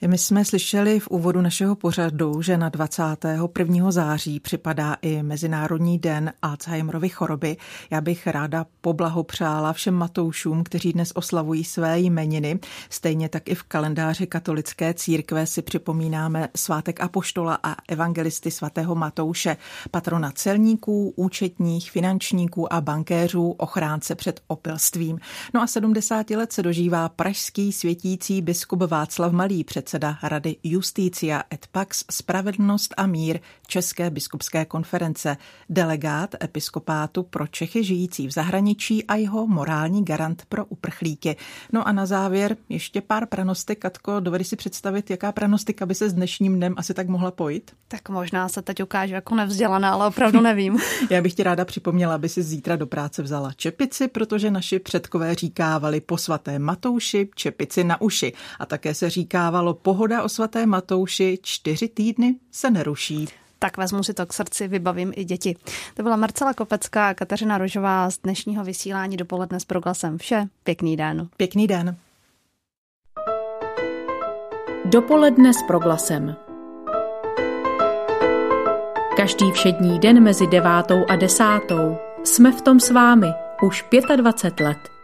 My 0.07 0.17
jsme 0.17 0.45
slyšeli 0.45 0.99
v 0.99 1.07
úvodu 1.07 1.41
našeho 1.41 1.75
pořadu, 1.75 2.41
že 2.41 2.57
na 2.57 2.69
21. 2.69 3.91
září 3.91 4.39
připadá 4.39 4.97
i 5.01 5.23
Mezinárodní 5.23 5.97
den 5.97 6.33
Alzheimerovy 6.41 7.09
choroby. 7.09 7.57
Já 7.91 8.01
bych 8.01 8.27
ráda 8.27 8.65
poblahopřála 8.81 9.73
všem 9.73 9.93
matoušům, 9.93 10.63
kteří 10.63 10.93
dnes 10.93 11.11
oslavují 11.15 11.63
své 11.63 11.99
jmeniny. 11.99 12.59
Stejně 12.89 13.29
tak 13.29 13.49
i 13.49 13.55
v 13.55 13.63
kalendáři 13.63 14.27
katolické 14.27 14.93
církve 14.93 15.45
si 15.45 15.61
připomínáme 15.61 16.49
svátek 16.55 17.01
Apoštola 17.01 17.59
a 17.63 17.75
evangelisty 17.89 18.51
svatého 18.51 18.95
Matouše, 18.95 19.57
patrona 19.91 20.31
celníků, 20.31 21.13
účetních, 21.15 21.91
finančníků 21.91 22.73
a 22.73 22.81
bankéřů, 22.81 23.51
ochránce 23.51 24.15
před 24.15 24.41
opilstvím. 24.47 25.19
No 25.53 25.61
a 25.61 25.67
70 25.67 26.29
let 26.29 26.53
se 26.53 26.63
dožívá 26.63 27.09
pražský 27.09 27.71
světící 27.71 28.41
biskup 28.41 28.79
Václav 28.79 29.31
Malý 29.31 29.63
před 29.63 29.88
předseda 29.89 30.17
Rady 30.23 30.55
Justícia 30.63 31.43
et 31.53 31.67
Pax 31.71 32.05
Spravedlnost 32.11 32.93
a 32.97 33.07
mír 33.07 33.39
České 33.67 34.09
biskupské 34.09 34.65
konference, 34.65 35.37
delegát 35.69 36.35
episkopátu 36.43 37.23
pro 37.23 37.47
Čechy 37.47 37.83
žijící 37.83 38.27
v 38.27 38.31
zahraničí 38.31 39.03
a 39.05 39.15
jeho 39.15 39.47
morální 39.47 40.05
garant 40.05 40.43
pro 40.49 40.65
uprchlíky. 40.65 41.35
No 41.73 41.87
a 41.87 41.91
na 41.91 42.05
závěr 42.05 42.57
ještě 42.69 43.01
pár 43.01 43.25
pranostik. 43.25 43.79
Katko, 43.79 44.19
dovedeš 44.19 44.47
si 44.47 44.55
představit, 44.55 45.09
jaká 45.09 45.31
pranostika 45.31 45.85
by 45.85 45.95
se 45.95 46.09
s 46.09 46.13
dnešním 46.13 46.55
dnem 46.55 46.73
asi 46.77 46.93
tak 46.93 47.07
mohla 47.07 47.31
pojít? 47.31 47.71
Tak 47.87 48.09
možná 48.09 48.49
se 48.49 48.61
teď 48.61 48.83
ukáže 48.83 49.15
jako 49.15 49.35
nevzdělaná, 49.35 49.91
ale 49.91 50.07
opravdu 50.07 50.41
nevím. 50.41 50.79
Já 51.09 51.21
bych 51.21 51.33
ti 51.33 51.43
ráda 51.43 51.65
připomněla, 51.65 52.15
aby 52.15 52.29
si 52.29 52.43
zítra 52.43 52.75
do 52.75 52.87
práce 52.87 53.21
vzala 53.21 53.53
čepici, 53.53 54.07
protože 54.07 54.51
naši 54.51 54.79
předkové 54.79 55.35
říkávali 55.35 56.01
po 56.01 56.17
svaté 56.17 56.59
Matouši 56.59 57.29
čepici 57.35 57.83
na 57.83 58.01
uši. 58.01 58.33
A 58.59 58.65
také 58.65 58.93
se 58.93 59.09
říkávalo 59.09 59.73
pohoda 59.81 60.23
o 60.23 60.29
svaté 60.29 60.65
Matouši 60.65 61.39
čtyři 61.41 61.87
týdny 61.87 62.35
se 62.51 62.71
neruší. 62.71 63.27
Tak 63.59 63.77
vezmu 63.77 64.03
si 64.03 64.13
to 64.13 64.25
k 64.25 64.33
srdci, 64.33 64.67
vybavím 64.67 65.13
i 65.15 65.23
děti. 65.23 65.55
To 65.93 66.03
byla 66.03 66.15
Marcela 66.15 66.53
Kopecká 66.53 67.09
a 67.09 67.13
Kateřina 67.13 67.57
Rožová 67.57 68.09
z 68.09 68.17
dnešního 68.17 68.63
vysílání 68.63 69.17
dopoledne 69.17 69.59
s 69.59 69.65
proglasem. 69.65 70.17
Vše, 70.17 70.47
pěkný 70.63 70.97
den. 70.97 71.27
Pěkný 71.37 71.67
den. 71.67 71.95
Dopoledne 74.85 75.53
s 75.53 75.63
proglasem. 75.67 76.35
Každý 79.17 79.51
všední 79.51 79.99
den 79.99 80.23
mezi 80.23 80.47
devátou 80.47 81.05
a 81.09 81.15
desátou 81.15 81.97
jsme 82.23 82.51
v 82.51 82.61
tom 82.61 82.79
s 82.79 82.91
vámi 82.91 83.27
už 83.61 83.85
25 84.15 84.65
let. 84.65 84.98